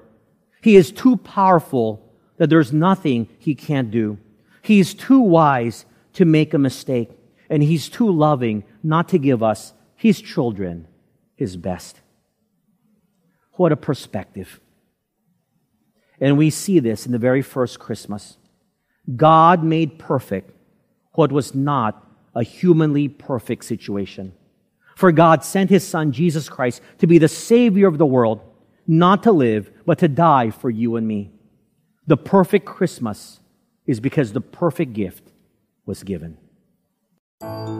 He 0.61 0.77
is 0.77 0.93
too 0.93 1.17
powerful 1.17 2.01
that 2.37 2.49
there's 2.49 2.71
nothing 2.71 3.27
He 3.37 3.53
can't 3.53 3.91
do. 3.91 4.17
He's 4.61 4.93
too 4.93 5.19
wise 5.19 5.85
to 6.13 6.25
make 6.25 6.53
a 6.53 6.57
mistake, 6.57 7.11
and 7.49 7.63
He's 7.63 7.89
too 7.89 8.11
loving 8.11 8.63
not 8.83 9.09
to 9.09 9.17
give 9.17 9.41
us, 9.41 9.73
His 9.95 10.21
children, 10.21 10.87
his 11.37 11.55
best. 11.55 12.01
What 13.53 13.71
a 13.71 13.77
perspective. 13.77 14.59
And 16.19 16.37
we 16.37 16.49
see 16.49 16.79
this 16.79 17.05
in 17.05 17.11
the 17.11 17.19
very 17.19 17.43
first 17.43 17.79
Christmas. 17.79 18.37
God 19.15 19.63
made 19.63 19.99
perfect 19.99 20.51
what 21.13 21.31
was 21.31 21.55
not 21.55 22.03
a 22.35 22.43
humanly 22.43 23.07
perfect 23.07 23.63
situation. 23.65 24.33
For 24.95 25.11
God 25.11 25.43
sent 25.43 25.69
his 25.69 25.87
son, 25.87 26.11
Jesus 26.11 26.49
Christ, 26.49 26.81
to 26.97 27.07
be 27.07 27.19
the 27.19 27.27
Savior 27.27 27.87
of 27.87 27.99
the 27.99 28.05
world, 28.05 28.41
not 28.87 29.23
to 29.23 29.31
live, 29.31 29.71
but 29.85 29.99
to 29.99 30.07
die 30.07 30.49
for 30.49 30.71
you 30.71 30.95
and 30.95 31.07
me. 31.07 31.31
The 32.07 32.17
perfect 32.17 32.65
Christmas 32.65 33.39
is 33.85 33.99
because 33.99 34.33
the 34.33 34.41
perfect 34.41 34.93
gift 34.93 35.31
was 35.85 36.03
given. 36.03 36.37
Thank 37.39 37.69
you. 37.69 37.76